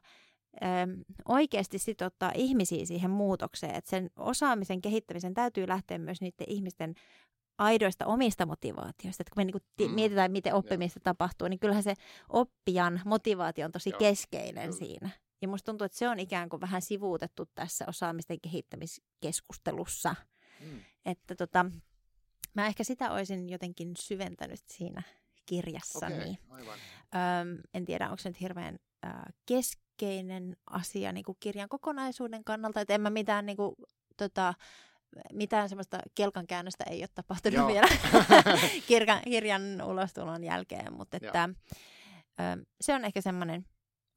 [1.26, 3.76] oikeasti sitouttaa ihmisiä siihen muutokseen.
[3.76, 6.96] Että sen osaamisen kehittämisen täytyy lähteä myös niiden ihmisten
[7.58, 9.24] aidoista omista motivaatioista.
[9.24, 9.96] Että kun me niin kuin mm.
[9.96, 11.04] mietitään, miten oppimista Joo.
[11.04, 11.94] tapahtuu, niin kyllähän se
[12.30, 14.00] oppijan motivaatio on tosi Joo.
[14.00, 14.78] keskeinen Joo.
[14.78, 15.10] siinä.
[15.42, 20.16] Ja musta tuntuu, että se on ikään kuin vähän sivuutettu tässä osaamisten kehittämiskeskustelussa.
[20.60, 20.80] Mm.
[21.06, 21.66] Että tota,
[22.54, 25.02] mä ehkä sitä olisin jotenkin syventänyt siinä
[25.46, 26.16] kirjassani.
[26.16, 26.80] Okay, aivan.
[27.42, 28.80] Öm, en tiedä, onko se nyt hirveän
[29.46, 33.76] keskeinen asia niin kuin kirjan kokonaisuuden kannalta, että en mä mitään niin kuin,
[34.18, 34.54] tota,
[35.34, 37.68] mitään semmoista kelkan käännöstä ei ole tapahtunut Joo.
[37.68, 37.88] vielä
[38.88, 41.50] kirjan, kirjan ulostulon jälkeen, mutta että,
[42.40, 43.66] ö, se on ehkä semmoinen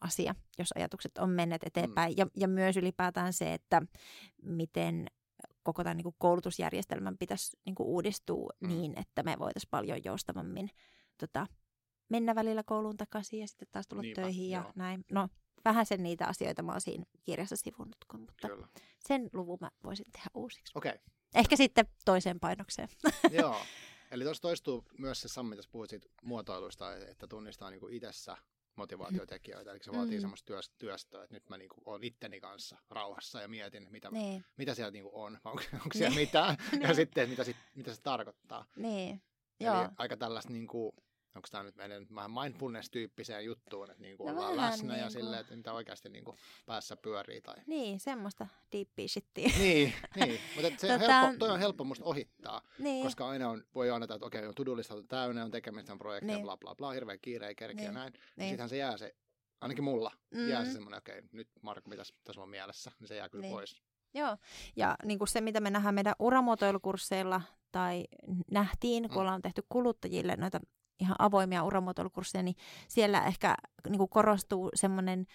[0.01, 2.12] asia, jos ajatukset on menneet eteenpäin.
[2.12, 2.18] Mm.
[2.18, 3.82] Ja, ja myös ylipäätään se, että
[4.43, 5.07] miten
[5.62, 8.68] koko tämän niin kuin koulutusjärjestelmän pitäisi niin kuin uudistua mm.
[8.68, 10.70] niin, että me voitaisiin paljon joustavammin
[11.18, 11.47] tota,
[12.14, 14.72] mennä välillä kouluun takaisin ja sitten taas tulla Niinpä, töihin ja joo.
[14.74, 15.04] näin.
[15.10, 15.28] No,
[15.64, 18.68] vähän sen niitä asioita mä oon siinä kirjassa sivunnut, mutta Kyllä.
[18.98, 20.72] sen luvun mä voisin tehdä uusiksi.
[20.74, 20.92] Okay.
[21.34, 22.88] Ehkä sitten toiseen painokseen.
[23.40, 23.56] Joo.
[24.10, 28.36] Eli tuossa toistuu myös se Sammi, tässä puhuit siitä muotoilusta, että tunnistaa niinku itsessä
[28.76, 29.70] motivaatiotekijöitä.
[29.70, 30.20] Eli se vaatii mm.
[30.20, 34.44] semmoista työstöä, että nyt mä niinku olen itteni kanssa rauhassa ja mietin, mitä, niin.
[34.56, 36.94] mitä siellä niinku on, onko, onko siellä mitään, ja niin.
[36.94, 38.66] sitten, mitä, sit, mitä se tarkoittaa.
[38.76, 39.22] Niin.
[39.60, 39.88] Eli Joo.
[39.96, 40.94] aika tällaista niinku,
[41.35, 45.05] onko tämä nyt mennyt vähän mindfulness-tyyppiseen juttuun, että niin kuin no ollaan läsnä niin ja
[45.05, 45.12] kuin...
[45.12, 47.41] silleen, että mitä oikeasti niin kuin päässä pyörii.
[47.41, 47.55] Tai...
[47.66, 49.51] Niin, semmoista deepiä shittiä.
[49.59, 51.12] niin, niin, mutta se tota...
[51.12, 53.05] helppo, toi on helppo musta ohittaa, niin.
[53.05, 56.45] koska aina on, voi aina, että okei, on tudulista täynnä, on tekemistä on projekteja, niin.
[56.45, 57.95] bla bla bla, hirveä kiire, ei kerkeä niin.
[57.95, 58.12] näin.
[58.37, 58.49] Niin.
[58.49, 59.14] Sittenhän se jää se,
[59.61, 60.49] ainakin mulla, mm.
[60.49, 63.55] jää se semmoinen, okei, nyt Marko, mitäs tässä on mielessä, niin se jää kyllä niin.
[63.55, 63.82] pois.
[64.14, 64.37] Joo,
[64.76, 67.41] ja niin kuin se, mitä me nähdään meidän uramuotoilukursseilla
[67.72, 68.05] tai
[68.51, 69.20] nähtiin, kun mm.
[69.20, 70.61] ollaan tehty kuluttajille noita
[71.01, 72.57] ihan avoimia uramuotoilukursseja, niin
[72.88, 73.55] siellä ehkä
[73.88, 75.26] niin kuin korostuu semmoinen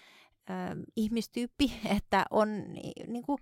[0.50, 0.52] ö,
[0.96, 2.48] ihmistyyppi, että on
[3.06, 3.38] niin kuin,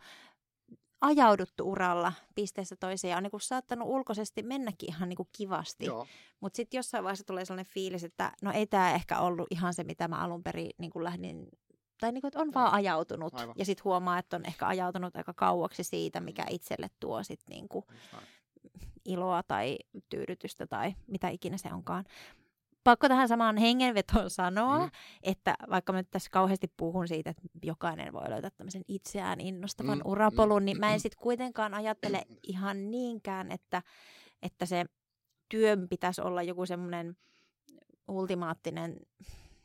[1.01, 5.87] ajauduttu uralla pisteessä toiseen ja on niin kuin, saattanut ulkoisesti mennäkin ihan niin kuin, kivasti.
[6.41, 9.85] Mutta sitten jossain vaiheessa tulee sellainen fiilis, että no ei tämä ehkä ollut ihan se,
[9.85, 11.49] mitä mä alun perin niin kuin lähdin
[12.01, 13.55] tai niin kuin, että on vaan ajautunut Aivan.
[13.59, 16.49] ja sitten huomaa, että on ehkä ajautunut aika kauaksi siitä, mikä mm.
[16.51, 17.85] itselle tuo sit niin kuin,
[19.05, 22.05] iloa tai tyydytystä tai mitä ikinä se onkaan.
[22.85, 24.91] pakko tähän samaan hengenvetoon sanoa, mm.
[25.23, 29.99] että vaikka mä nyt tässä kauheasti puhun siitä, että jokainen voi löytää tämmöisen itseään innostavan
[29.99, 30.11] mm.
[30.11, 33.83] urapolun, niin mä en sitten kuitenkaan ajattele ihan niinkään, että,
[34.43, 34.85] että se
[35.49, 37.17] työn pitäisi olla joku semmoinen
[38.09, 38.97] ultimaattinen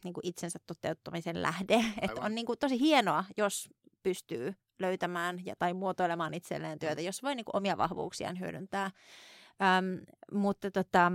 [0.04, 1.86] niin kuin itsensä toteuttamisen lähde.
[2.02, 3.70] Että on niin kuin tosi hienoa, jos
[4.04, 8.92] pystyy löytämään ja, tai muotoilemaan itselleen työtä, jos voi niin kuin omia vahvuuksiaan hyödyntää.
[9.62, 11.12] Öm, mutta tota,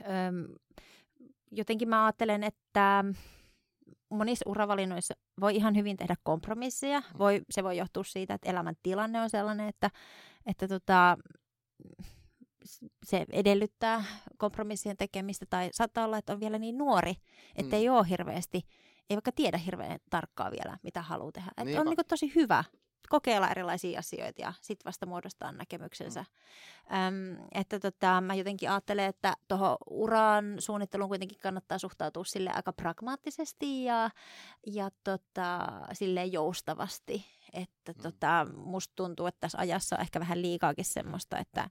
[0.00, 0.54] öm,
[1.50, 3.04] jotenkin mä ajattelen, että
[4.08, 7.02] monissa uravalinnoissa voi ihan hyvin tehdä kompromisseja.
[7.18, 9.90] Voi, se voi johtua siitä, että elämän tilanne on sellainen, että,
[10.46, 11.18] että tota,
[13.06, 14.04] se edellyttää
[14.38, 17.14] kompromissien tekemistä tai saattaa olla, että on vielä niin nuori,
[17.56, 17.80] että mm.
[17.80, 18.62] ei ole hirveästi,
[19.10, 21.50] ei vaikka tiedä hirveän tarkkaa vielä, mitä haluaa tehdä.
[21.56, 22.64] Että on niin tosi hyvä
[23.08, 26.24] kokeilla erilaisia asioita ja sitten vasta muodostaa näkemyksensä.
[26.90, 26.96] Mm.
[26.96, 32.72] Öm, että tota, mä jotenkin ajattelen, että tuohon uran suunnitteluun kuitenkin kannattaa suhtautua sille aika
[32.72, 34.10] pragmaattisesti ja,
[34.66, 37.26] ja tota, sille joustavasti.
[37.52, 38.02] Että mm.
[38.02, 41.70] tota, musta tuntuu, että tässä ajassa on ehkä vähän liikaakin semmoista, että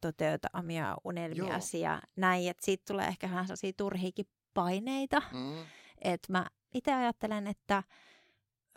[0.00, 5.22] toteuta omia unelmiasi ja näin, että siitä tulee ehkä vähän sellaisia turhiikin paineita.
[5.32, 5.64] Mm.
[6.02, 7.82] Että mä itse ajattelen, että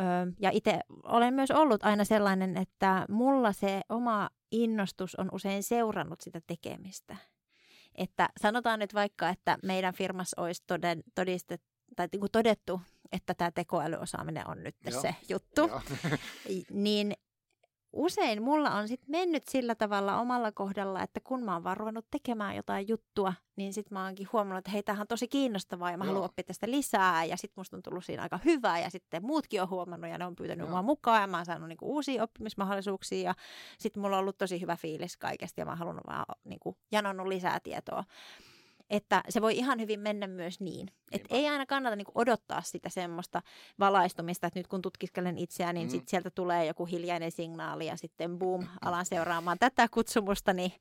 [0.02, 0.04] ö,
[0.40, 6.22] ja itse olen myös ollut aina sellainen, että mulla se oma innostus on usein seurannut
[6.22, 7.16] sitä tekemistä.
[7.96, 11.62] Että sanotaan nyt vaikka, että meidän firmassa olisi toden, todistet,
[11.96, 12.82] tai niin todettu,
[13.12, 15.02] että tämä tekoälyosaaminen on nyt Joo.
[15.02, 15.62] se juttu,
[16.70, 17.14] niin
[17.94, 22.06] usein mulla on sit mennyt sillä tavalla omalla kohdalla, että kun mä oon vaan ruvennut
[22.12, 25.98] tekemään jotain juttua, niin sit mä oonkin huomannut, että hei, tämähän on tosi kiinnostavaa ja
[25.98, 26.08] mä Joo.
[26.14, 29.62] haluan oppia tästä lisää ja sit musta on tullut siinä aika hyvää ja sitten muutkin
[29.62, 30.70] on huomannut ja ne on pyytänyt Joo.
[30.70, 33.36] mua mukaan ja mä oon saanut niinku uusia oppimismahdollisuuksia ja
[33.80, 37.28] sit mulla on ollut tosi hyvä fiilis kaikesta ja mä oon halunnut vaan niinku janonnut
[37.28, 38.04] lisää tietoa
[38.90, 40.88] että se voi ihan hyvin mennä myös niin.
[41.12, 43.42] Että ei aina kannata niinku odottaa sitä semmoista
[43.80, 45.92] valaistumista, että nyt kun tutkiskelen itseään, niin mm.
[45.92, 50.72] sit sieltä tulee joku hiljainen signaali ja sitten boom, alan seuraamaan tätä kutsumusta, niin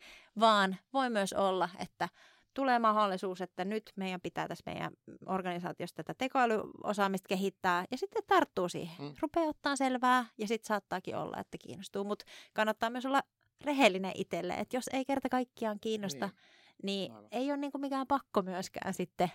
[0.40, 2.08] vaan voi myös olla, että
[2.54, 4.92] tulee mahdollisuus, että nyt meidän pitää tässä meidän
[5.26, 9.06] organisaatiossa tätä tekoälyosaamista kehittää ja sitten tarttuu siihen.
[9.06, 9.14] Mm.
[9.22, 13.22] Rupeaa ottaa selvää ja sitten saattaakin olla, että kiinnostuu, mutta kannattaa myös olla
[13.64, 16.36] rehellinen itselle, että jos ei kerta kaikkiaan kiinnosta, niin
[16.82, 17.28] niin Aivan.
[17.30, 19.30] ei ole niin kuin mikään pakko myöskään sitten,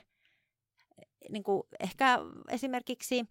[1.30, 2.20] niin kuin ehkä
[2.50, 3.26] esimerkiksi,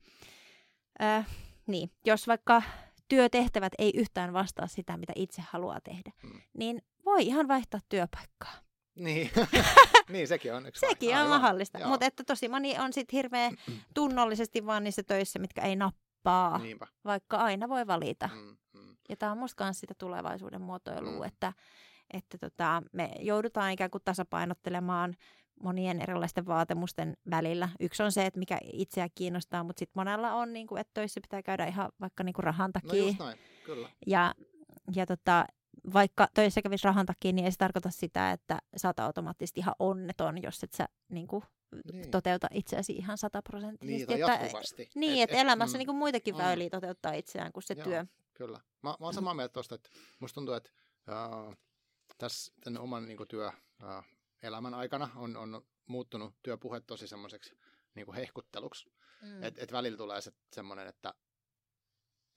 [1.02, 1.26] äh,
[1.66, 2.62] niin, jos vaikka
[3.08, 6.40] työtehtävät ei yhtään vastaa sitä, mitä itse haluaa tehdä, hmm.
[6.54, 8.54] niin voi ihan vaihtaa työpaikkaa.
[8.94, 9.30] Niin,
[10.12, 13.56] niin sekin on yksi Sekin on mahdollista, mutta että tosi moni on sitten hirveän
[13.94, 16.86] tunnollisesti vaan niissä töissä, mitkä ei nappaa, Niinpä.
[17.04, 18.30] vaikka aina voi valita.
[18.34, 18.96] Mm, mm.
[19.08, 21.24] Ja tämä on musta myös sitä tulevaisuuden muotoilua, mm.
[21.24, 21.52] että
[22.12, 25.16] että tota, me joudutaan ikään kuin tasapainottelemaan
[25.62, 27.68] monien erilaisten vaatimusten välillä.
[27.80, 31.20] Yksi on se, että mikä itseä kiinnostaa, mutta sitten monella on, niin kuin, että töissä
[31.20, 33.02] pitää käydä ihan vaikka niin kuin rahan takia.
[33.02, 33.88] No just näin, kyllä.
[34.06, 34.34] Ja,
[34.94, 35.44] ja tota,
[35.92, 39.74] vaikka töissä kävisi rahan takia, niin ei se tarkoita sitä, että sä oot automaattisesti ihan
[39.78, 41.42] onneton, jos et sä niin kuin,
[41.92, 42.10] niin.
[42.10, 44.06] toteuta itseäsi ihan sataprosenttisesti.
[44.14, 44.88] Niin, että, jatkuvasti.
[44.94, 47.84] Niin, että et, elämässä mm, niin kuin muitakin mm, väyliä toteuttaa itseään kuin se Joo,
[47.84, 48.06] työ.
[48.34, 48.60] Kyllä.
[48.82, 49.90] Mä, mä oon samaa mieltä tuosta, että
[50.20, 50.70] musta tuntuu, että
[52.20, 57.58] tässä tämän oman niin työelämän aikana on, on muuttunut työpuhe tosi semmoiseksi
[57.94, 58.92] niin hehkutteluksi.
[59.22, 59.42] Mm.
[59.42, 61.14] Että et välillä tulee se, semmoinen, että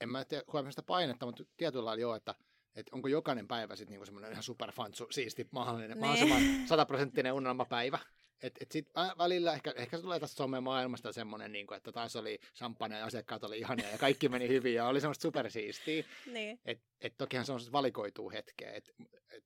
[0.02, 2.36] en mä tiedä, koe sitä painetta, mutta tietyllä lailla joo, että
[2.76, 6.00] et onko jokainen päivä sitten niinku semmoinen ihan superfantsu, siisti, mahdollinen, niin.
[6.00, 8.00] mahdollisimman sataprosenttinen unelmapäivä.
[8.42, 12.16] Et, et sit välillä ehkä, ehkä se tulee tästä somemaailmasta semmoinen, niin kuin, että taas
[12.16, 16.04] oli champagne ja asiakkaat oli ihania ja kaikki meni hyvin ja oli semmoista supersiistiä.
[16.26, 16.60] niin.
[16.66, 18.72] Että et tokihan se on valikoituu hetkeä.
[18.72, 18.90] Et,
[19.30, 19.44] et,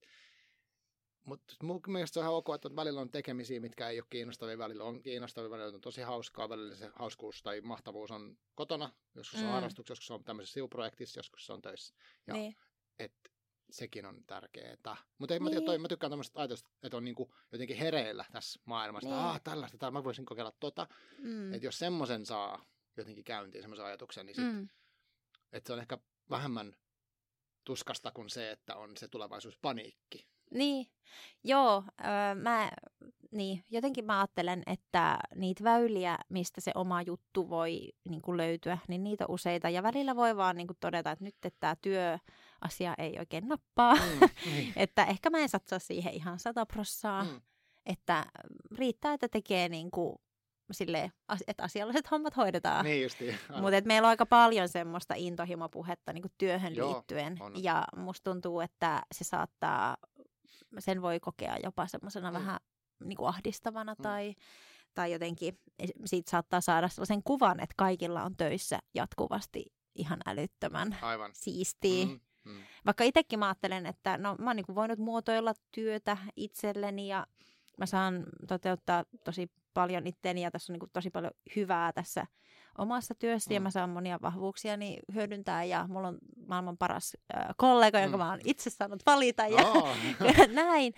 [1.28, 4.58] mutta mun mielestä se on ihan ok, että välillä on tekemisiä, mitkä ei ole kiinnostavia,
[4.58, 9.40] välillä on kiinnostavia, välillä on tosi hauskaa, välillä se hauskuus tai mahtavuus on kotona, joskus
[9.40, 9.46] mm.
[9.46, 11.96] on harrastuksessa, joskus on tämmöisessä sivuprojektissa, joskus se on töissä.
[12.28, 12.56] Ja niin.
[13.00, 13.14] et,
[13.70, 14.98] sekin on tärkeää.
[15.18, 15.44] Mutta niin.
[15.44, 19.10] mä, tiedä, mä tykkään tämmöistä ajatusta, että on niinku jotenkin hereillä tässä maailmassa.
[19.10, 19.20] Niin.
[19.20, 20.88] Ah, tällaista, täällä mä voisin kokeilla tota.
[21.18, 21.54] Mm.
[21.54, 22.66] Että jos semmoisen saa
[22.98, 24.70] jotenkin käyntiin, semmoisen ajatuksen, niin sit, mm.
[25.52, 25.98] että se on ehkä
[26.30, 26.76] vähemmän
[27.64, 30.28] tuskasta kuin se, että on se tulevaisuuspaniikki.
[30.54, 30.88] Niin,
[31.44, 32.70] joo, öö, mä,
[33.32, 38.78] niin, jotenkin mä ajattelen, että niitä väyliä, mistä se oma juttu voi niin kuin löytyä,
[38.88, 39.70] niin niitä on useita.
[39.70, 43.96] Ja välillä voi vaan niin kuin todeta, että nyt että tämä työasia ei oikein nappaa.
[43.96, 44.74] Mm, niin.
[44.84, 47.24] että ehkä mä en satsaa siihen ihan sata prossaa.
[47.24, 47.42] Mm.
[47.86, 48.26] Että
[48.78, 50.16] riittää, että tekee niin kuin
[50.72, 51.12] sille,
[51.48, 52.86] että asialliset hommat hoidetaan.
[52.86, 53.36] Niin justiin.
[53.62, 57.38] Mutta meillä on aika paljon semmoista intohimopuhetta niin työhön Joo, liittyen.
[57.40, 57.64] On.
[57.64, 59.98] Ja musta tuntuu, että se saattaa
[60.80, 62.34] sen voi kokea jopa semmoisena mm.
[62.34, 62.60] vähän
[63.04, 64.04] niin kuin ahdistavana mm.
[64.04, 64.36] tai,
[64.94, 65.60] tai jotenkin
[66.06, 69.66] siitä saattaa saada sellaisen kuvan, että kaikilla on töissä jatkuvasti
[69.96, 71.32] ihan älyttömän Aivan.
[71.34, 72.06] siistiä.
[72.06, 72.20] Mm.
[72.46, 72.62] Mm.
[72.86, 77.28] Vaikka itsekin mä ajattelen, että no, mä oon niin voinut muotoilla työtä itselleni ja
[77.78, 82.28] mä saan toteuttaa tosi paljon itteeni ja tässä on niin tosi paljon hyvää tässä
[82.78, 83.54] omassa työssä mm.
[83.54, 86.18] ja mä saan monia vahvuuksia niin hyödyntää ja mulla on
[86.48, 88.24] maailman paras äh, kollega, jonka mm.
[88.24, 89.90] mä oon itse saanut valita ja oh.
[90.54, 90.94] näin.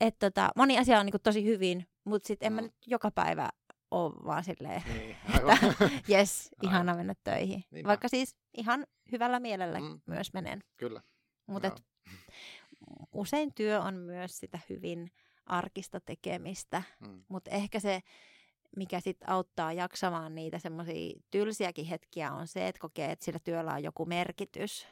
[0.00, 2.54] Että tota, moni asia on niin tosi hyvin, mutta sitten en mm.
[2.54, 3.48] mä nyt joka päivä
[3.90, 7.64] ole vaan silleen, niin, että jes, ihana mennä töihin.
[7.70, 7.88] Niinpä.
[7.88, 10.00] Vaikka siis ihan hyvällä mielellä mm.
[10.06, 10.64] myös menen.
[10.76, 11.02] Kyllä.
[11.46, 11.76] Mutta
[13.12, 15.10] usein työ on myös sitä hyvin
[15.46, 17.24] arkista tekemistä, mm.
[17.28, 18.00] mutta ehkä se,
[18.76, 23.72] mikä sitten auttaa jaksamaan niitä semmoisia tylsiäkin hetkiä, on se, että kokee, että sillä työllä
[23.72, 24.86] on joku merkitys.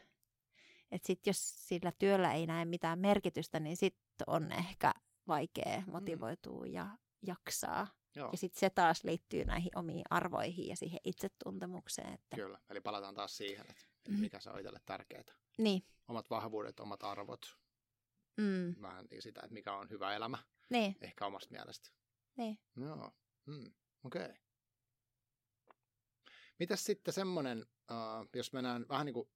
[0.92, 4.92] Että sitten jos sillä työllä ei näe mitään merkitystä, niin sitten on ehkä
[5.28, 5.92] vaikea mm.
[5.92, 6.72] motivoitua mm.
[6.72, 6.86] ja
[7.26, 7.86] jaksaa.
[8.16, 8.28] Joo.
[8.32, 12.14] Ja sitten se taas liittyy näihin omiin arvoihin ja siihen itsetuntemukseen.
[12.14, 12.36] Että...
[12.36, 14.20] Kyllä, eli palataan taas siihen, että mm.
[14.20, 15.34] mikä se on itselle tärkeää.
[15.58, 15.82] Niin.
[16.08, 17.56] Omat vahvuudet, omat arvot.
[18.36, 18.74] Mm.
[18.82, 20.38] Vähän sitä, että mikä on hyvä elämä.
[20.70, 20.96] Niin.
[21.00, 21.90] Ehkä omasta mielestä.
[22.36, 22.58] Niin.
[22.76, 23.10] Joo,
[23.46, 23.72] mm.
[24.04, 24.24] okei.
[24.24, 24.34] Okay.
[26.58, 29.28] Mitäs sitten semmoinen, uh, jos mennään vähän niin kuin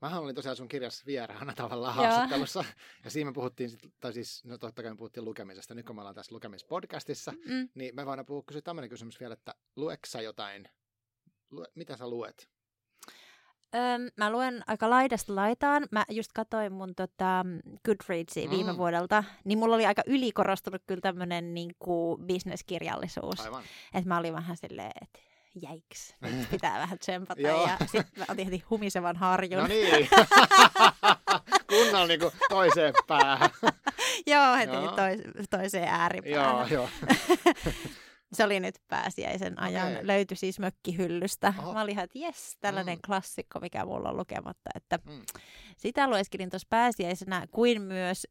[0.00, 2.64] Mähän olin tosiaan sun kirjassa vieraana tavallaan haastattelussa.
[3.04, 3.70] Ja siinä me puhuttiin,
[4.00, 5.74] tai siis, no totta kai me puhuttiin lukemisesta.
[5.74, 7.68] Nyt kun me ollaan tässä lukemispodcastissa, mm.
[7.74, 10.68] niin me voidaan puhua kysyä tämmöinen kysymys vielä, että lueksa jotain?
[11.50, 12.50] Lue, mitä sä luet?
[13.74, 15.86] Öm, mä luen aika laidasta laitaan.
[15.90, 17.44] Mä just katsoin mun tota,
[17.84, 18.78] Goodreadsia viime mm.
[18.78, 21.70] vuodelta, niin mulla oli aika ylikorostunut kyllä tämmöinen niin
[22.26, 23.40] bisneskirjallisuus.
[23.94, 25.18] Että mä olin vähän silleen, että
[25.62, 27.40] jäiks, nyt pitää vähän tsempata.
[27.40, 29.60] ja sitten mä otin heti humisevan harjun.
[29.60, 30.08] No niin,
[31.70, 33.50] kunnolla niin kuin toiseen päähän.
[34.26, 34.96] joo, heti joo.
[34.96, 36.70] Tois, toiseen ääripäähän.
[36.70, 37.10] Joo, joo.
[38.32, 39.92] Se oli nyt pääsiäisen ajan.
[39.92, 40.06] Okay.
[40.06, 41.54] Löytyi siis mökkihyllystä.
[41.58, 41.72] Oho.
[41.72, 43.02] Mä olin ihan, että jes, tällainen mm.
[43.06, 44.70] klassikko, mikä mulla on lukematta.
[44.74, 45.22] Että mm.
[45.76, 48.26] Sitä lueskelin tuossa pääsiäisenä, kuin myös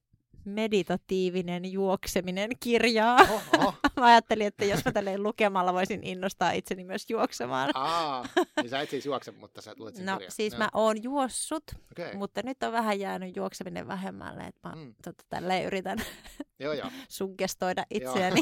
[0.48, 3.18] meditatiivinen juokseminen kirjaa.
[3.22, 3.74] Oho.
[4.00, 7.70] mä ajattelin, että jos mä tälleen lukemalla voisin innostaa itseni myös juoksemaan.
[7.74, 8.26] Aa,
[8.62, 10.32] niin sä et siis juokse, mutta sä luet sen No kirjan.
[10.32, 10.60] siis Joo.
[10.60, 12.14] mä oon juossut, okay.
[12.18, 14.96] mutta nyt on vähän jäänyt juokseminen vähemmälle, että mä mm.
[15.04, 15.98] tota, tälleen yritän
[16.60, 16.90] joo, joo.
[17.10, 18.42] suggestoida itseäni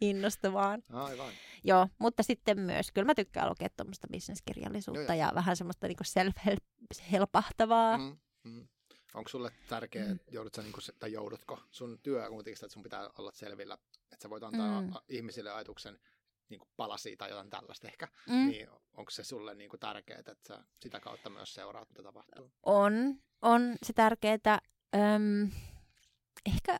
[0.00, 0.82] innostumaan.
[0.92, 1.32] Aivan.
[1.64, 7.98] Joo, mutta sitten myös, kyllä mä tykkään lukea tuommoista bisneskirjallisuutta ja vähän semmoista niinku self-helpahtavaa.
[7.98, 8.68] Mm, mm.
[9.14, 10.18] Onko sulle tärkeää, mm.
[10.30, 13.74] joudut sä, niin kuin, tai joudutko sun työ kuitenkin että sun pitää olla selvillä,
[14.12, 14.92] että sä voit antaa mm.
[15.08, 16.00] ihmisille ajatuksen
[16.48, 18.46] niin kuin palasia tai jotain tällaista ehkä, mm.
[18.46, 22.52] niin onko se sulle niin kuin tärkeää, että sä sitä kautta myös seuraat, mitä tapahtuu?
[22.62, 22.92] On,
[23.42, 24.58] on se tärkeää.
[24.94, 25.50] Öm,
[26.46, 26.78] ehkä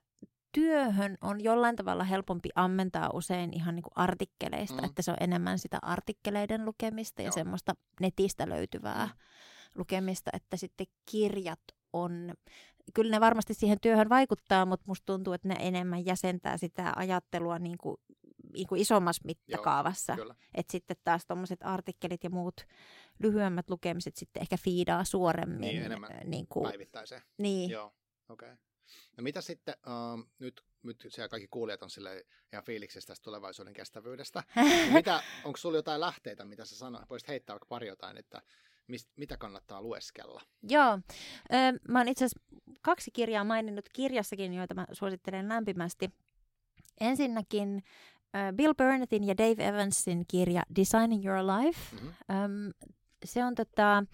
[0.53, 4.85] työhön on jollain tavalla helpompi ammentaa usein ihan niin kuin artikkeleista, mm.
[4.85, 7.33] että se on enemmän sitä artikkeleiden lukemista ja Joo.
[7.33, 9.13] semmoista netistä löytyvää mm.
[9.75, 11.61] lukemista, että sitten kirjat
[11.93, 12.35] on,
[12.95, 17.59] kyllä ne varmasti siihen työhön vaikuttaa, mutta musta tuntuu, että ne enemmän jäsentää sitä ajattelua
[17.59, 17.97] niin kuin,
[18.53, 20.17] niin kuin isommassa mittakaavassa.
[20.55, 22.61] Että sitten taas tuommoiset artikkelit ja muut
[23.19, 25.61] lyhyemmät lukemiset sitten ehkä fiidaa suoremmin.
[25.61, 27.23] Niin, enemmän niin kuin, päivittäiseen.
[27.39, 27.71] Niin.
[27.71, 27.95] Joo,
[28.29, 28.53] okei.
[28.53, 28.57] Okay.
[29.17, 33.73] No mitä sitten, uh, nyt, nyt siellä kaikki kuulijat on sille ihan fiiliksissä tästä tulevaisuuden
[33.73, 34.43] kestävyydestä.
[34.93, 37.11] mitä, onko sulla jotain lähteitä, mitä sä sanoit?
[37.11, 38.43] Voisit heittää vaikka pari jotain, että
[38.93, 40.43] mist, mitä kannattaa lueskella?
[40.63, 40.99] Joo,
[41.89, 42.41] mä oon itse asiassa
[42.83, 46.11] kaksi kirjaa maininnut kirjassakin, joita mä suosittelen lämpimästi.
[47.01, 47.83] Ensinnäkin
[48.57, 51.97] Bill Burnettin ja Dave Evansin kirja Designing Your Life.
[51.97, 52.73] Mm-hmm.
[53.25, 54.05] Se on tota,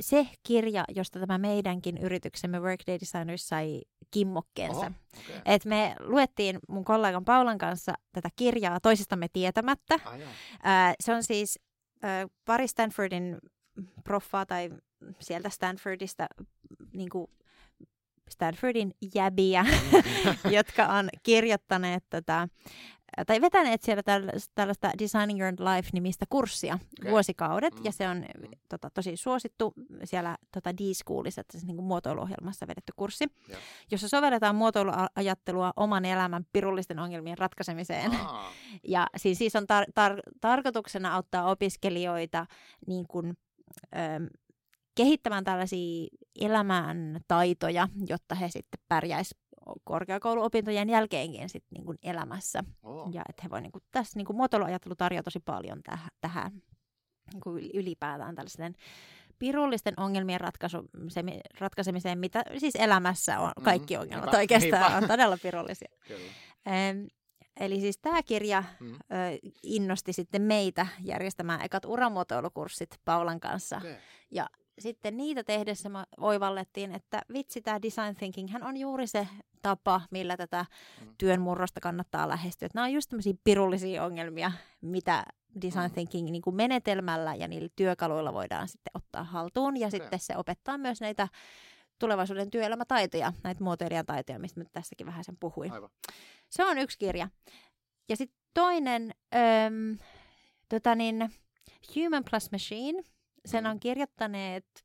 [0.00, 4.78] se kirja, josta tämä meidänkin yrityksemme Workday Designers sai kimmokkeensa.
[4.78, 5.42] Oho, okay.
[5.44, 9.94] Et me luettiin mun kollegan Paulan kanssa tätä kirjaa toisistamme tietämättä.
[10.04, 11.58] Ah, se on siis
[12.44, 13.38] pari Stanfordin
[14.04, 14.70] proffaa tai
[15.20, 16.26] sieltä Stanfordista
[16.92, 17.30] niin kuin
[18.30, 19.66] Stanfordin jäbiä,
[20.56, 22.48] jotka on kirjoittaneet tätä
[23.26, 24.02] tai vetäneet siellä
[24.54, 27.10] tällaista Designing Your Life-nimistä kurssia okay.
[27.10, 27.84] vuosikaudet, mm.
[27.84, 28.48] ja se on mm.
[28.68, 33.62] tota, tosi suosittu siellä tota, D-Schoolissa, että se niin kuin muotoiluohjelmassa vedetty kurssi, yeah.
[33.90, 38.10] jossa sovelletaan muotoiluajattelua oman elämän pirullisten ongelmien ratkaisemiseen.
[38.10, 38.52] Ah.
[38.88, 42.46] ja siis, siis on tar- tar- tarkoituksena auttaa opiskelijoita
[42.86, 43.34] niin kuin,
[43.96, 44.24] ähm,
[44.94, 46.08] kehittämään tällaisia
[46.40, 49.41] elämän taitoja, jotta he sitten pärjäisivät
[49.84, 52.64] korkeakouluopintojen jälkeenkin sit niin kuin elämässä.
[52.82, 53.10] Oh.
[53.12, 56.52] Ja että he voi niin kuin, tässä niin kuin muotoiluajattelu tarjoaa tosi paljon täh- tähän
[57.32, 58.74] niin kuin ylipäätään tällaisten
[59.38, 61.22] pirullisten ongelmien ratkaisu, se,
[61.58, 63.52] ratkaisemiseen, mitä siis elämässä on.
[63.58, 65.88] Mm, Kaikki ongelmat niinpä, oikeastaan on todella pirullisia.
[66.08, 66.20] Kyllä.
[66.68, 67.04] Ähm,
[67.60, 68.92] eli siis tämä kirja Mm.
[68.94, 68.96] ö,
[69.62, 73.76] innosti sitten meitä järjestämään ekat uramuotoilukurssit Paulan kanssa.
[73.76, 73.94] Okay.
[74.78, 79.28] Sitten niitä tehdessä me oivallettiin, että vitsi, tämä design thinking hän on juuri se
[79.62, 80.66] tapa, millä tätä
[81.00, 81.14] Mm.
[81.18, 82.66] työn murrosta kannattaa lähestyä.
[82.66, 85.24] Että nämä on just tämmöisiä pirullisia ongelmia, mitä
[85.62, 85.90] design Mm.
[85.94, 89.76] thinking niin kuin menetelmällä ja niillä työkaluilla voidaan sitten ottaa haltuun.
[89.76, 91.28] Ja sitten se opettaa myös näitä
[91.98, 95.72] tulevaisuuden työelämätaitoja, näitä muotoilijan taitoja, mistä mä tässäkin vähän sen puhuin.
[95.72, 95.90] Aivan.
[96.50, 97.28] Se on yksi kirja.
[98.08, 99.14] Ja sitten toinen,
[99.66, 99.98] äm,
[100.68, 101.30] tota niin,
[101.96, 103.02] Human plus Machine.
[103.44, 103.70] Sen Mm.
[103.70, 104.84] on kirjoittaneet,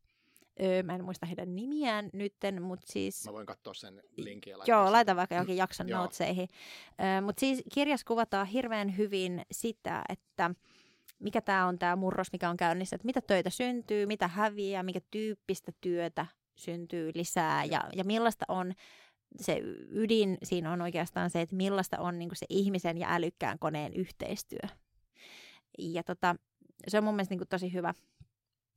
[0.61, 3.25] öö, mä en muista heidän nimiään nytten, mutta siis...
[3.25, 6.01] Mä voin katsoa sen linkin ja laittaa Joo, laita vaikka johonkin jakson Joo.
[6.01, 6.47] noteseihin.
[7.21, 10.51] Mutta siis kirjassa kuvataan hirveän hyvin sitä, että
[11.19, 14.99] mikä tämä on tämä murros, mikä on käynnissä, että mitä töitä syntyy, mitä häviää, mikä
[15.11, 18.73] tyyppistä työtä syntyy lisää ja, ja millaista on
[19.39, 23.93] se ydin siinä on oikeastaan se, että millaista on niin se ihmisen ja älykkään koneen
[23.93, 24.69] yhteistyö.
[25.77, 26.35] Ja tota,
[26.87, 27.93] se on mun mielestä niin tosi hyvä,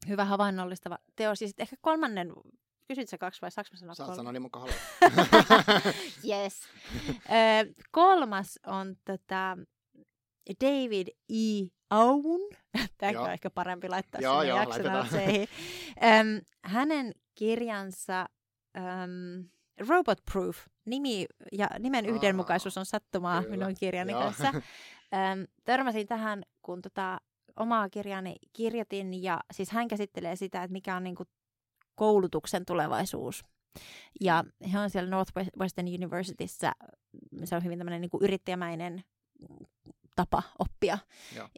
[0.09, 1.41] hyvä havainnollistava teos.
[1.41, 2.33] Ja sitten ehkä kolmannen,
[2.89, 4.17] kysyt sä kaksi vai saanko mä sanoa Saat kolme?
[4.17, 4.69] sanoa niin mukaan.
[6.29, 6.61] Yes.
[7.17, 9.57] Ö, kolmas on tota
[10.61, 11.69] David E.
[12.99, 13.25] Tämäkin Joo.
[13.25, 14.87] on ehkä parempi laittaa Joo, sinne jakson.
[16.21, 18.27] Öm, hänen kirjansa
[18.77, 19.49] öm,
[19.89, 23.57] Robot Proof, nimi ja nimen yhdenmukaisuus on sattumaa kyllä.
[23.57, 24.21] minun kirjani Joo.
[24.23, 24.49] kanssa.
[25.33, 27.21] Öm, törmäsin tähän, kun tota,
[27.57, 31.25] omaa kirjani kirjoitin ja siis hän käsittelee sitä, että mikä on niinku
[31.95, 33.45] koulutuksen tulevaisuus.
[34.21, 36.73] Ja he on siellä Northwestern Universityssä,
[37.45, 39.05] se on hyvin tämmöinen niin yrittäjämäinen
[40.17, 40.99] tapa oppia.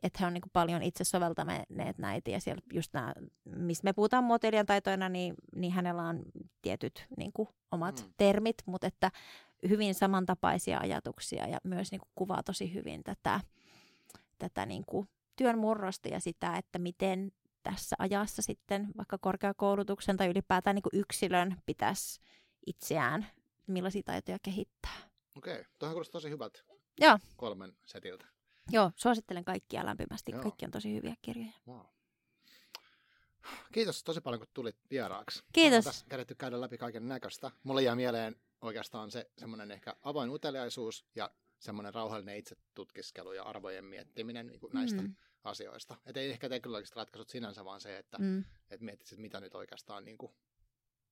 [0.03, 3.14] Että he on niin kuin paljon itse soveltaneet näitä ja siellä just nämä,
[3.45, 6.22] missä me puhutaan muotoilijan taitoina, niin, niin hänellä on
[6.62, 8.12] tietyt niin kuin omat mm.
[8.16, 9.11] termit, mutta että
[9.68, 13.40] hyvin samantapaisia ajatuksia ja myös niin kuin kuvaa tosi hyvin tätä,
[14.38, 20.28] tätä niin kuin työn murrosta ja sitä, että miten tässä ajassa sitten vaikka korkeakoulutuksen tai
[20.28, 22.20] ylipäätään niin kuin yksilön pitäisi
[22.66, 23.26] itseään,
[23.66, 24.96] millaisia taitoja kehittää.
[25.36, 25.64] Okei, okay.
[25.78, 26.64] tuohon kuulostaa tosi hyvät
[27.00, 27.18] Joo.
[27.36, 28.26] kolmen setiltä.
[28.70, 30.32] Joo, suosittelen kaikkia lämpimästi.
[30.32, 30.42] Joo.
[30.42, 31.52] Kaikki on tosi hyviä kirjoja.
[31.68, 31.86] Wow.
[33.72, 35.44] Kiitos tosi paljon, kun tulit vieraaksi.
[35.52, 35.84] Kiitos.
[35.84, 37.50] Tässä kädetty käydä läpi kaiken näköistä.
[37.62, 41.30] Mulle jää mieleen oikeastaan se semmoinen ehkä avoin uteliaisuus ja
[41.62, 45.96] semmoinen rauhallinen itsetutkiskelu ja arvojen miettiminen niin kuin näistä Mm, asioista.
[46.06, 48.44] Et ei ehkä teknologiset ratkaisut sinänsä, vaan se, että mm.
[48.70, 50.32] et miettisit, mitä nyt oikeastaan, niin kuin,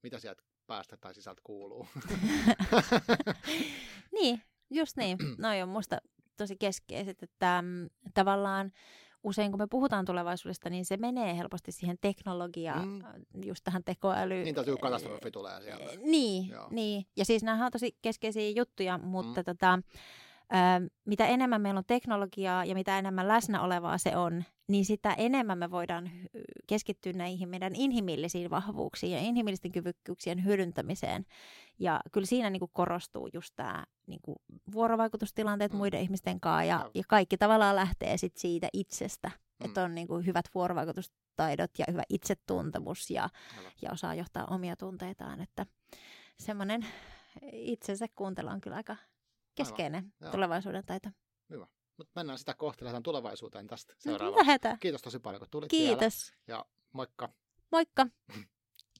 [0.02, 1.86] mitä sieltä päästä tai sisältä kuuluu.
[4.20, 5.18] niin, just niin.
[5.38, 5.98] No on musta
[6.36, 8.72] tosi keskeiset, että mm, tavallaan
[9.24, 13.02] usein kun me puhutaan tulevaisuudesta, niin se menee helposti siihen teknologiaan, Mm.
[13.34, 13.44] mm.
[13.44, 14.44] just tähän tekoälyyn.
[14.44, 15.90] niin täytyy katastrofi tulee sieltä.
[15.96, 16.68] Niin, Joo.
[16.70, 19.44] niin, ja siis nämä on tosi keskeisiä juttuja, mutta Mm.
[19.44, 19.78] tota,
[21.04, 25.58] mitä enemmän meillä on teknologiaa ja mitä enemmän läsnä olevaa se on, niin sitä enemmän
[25.58, 26.10] me voidaan
[26.66, 31.24] keskittyä näihin meidän inhimillisiin vahvuuksiin ja inhimillisten kyvykkyyksien hyödyntämiseen.
[31.78, 34.36] Ja kyllä siinä niin kuin korostuu just tämä niin kuin
[34.72, 35.78] vuorovaikutustilanteet Mm.
[35.78, 39.30] muiden ihmisten kanssa ja, ja kaikki tavallaan lähtee sit siitä itsestä,
[39.60, 39.66] Mm.
[39.66, 43.28] että on niin kuin hyvät vuorovaikutustaidot ja hyvä itsetuntemus ja
[43.58, 43.72] Aivan.
[43.82, 45.66] ja osaa johtaa omia tunteitaan, että
[46.38, 46.86] semmoinen
[47.52, 48.96] itsensä kuuntelu on kyllä aika
[49.64, 50.30] keskeinen Joo.
[50.30, 51.08] tulevaisuuden taito.
[51.96, 54.46] Mutta mennään sitä kohti, lähdetään tulevaisuuteen tästä No, seuraavaksi.
[54.46, 54.78] Lähetään.
[54.78, 55.88] Kiitos tosi paljon, kun tulit vielä.
[55.98, 56.32] Kiitos.
[56.46, 57.28] Ja moikka.
[57.72, 58.06] Moikka.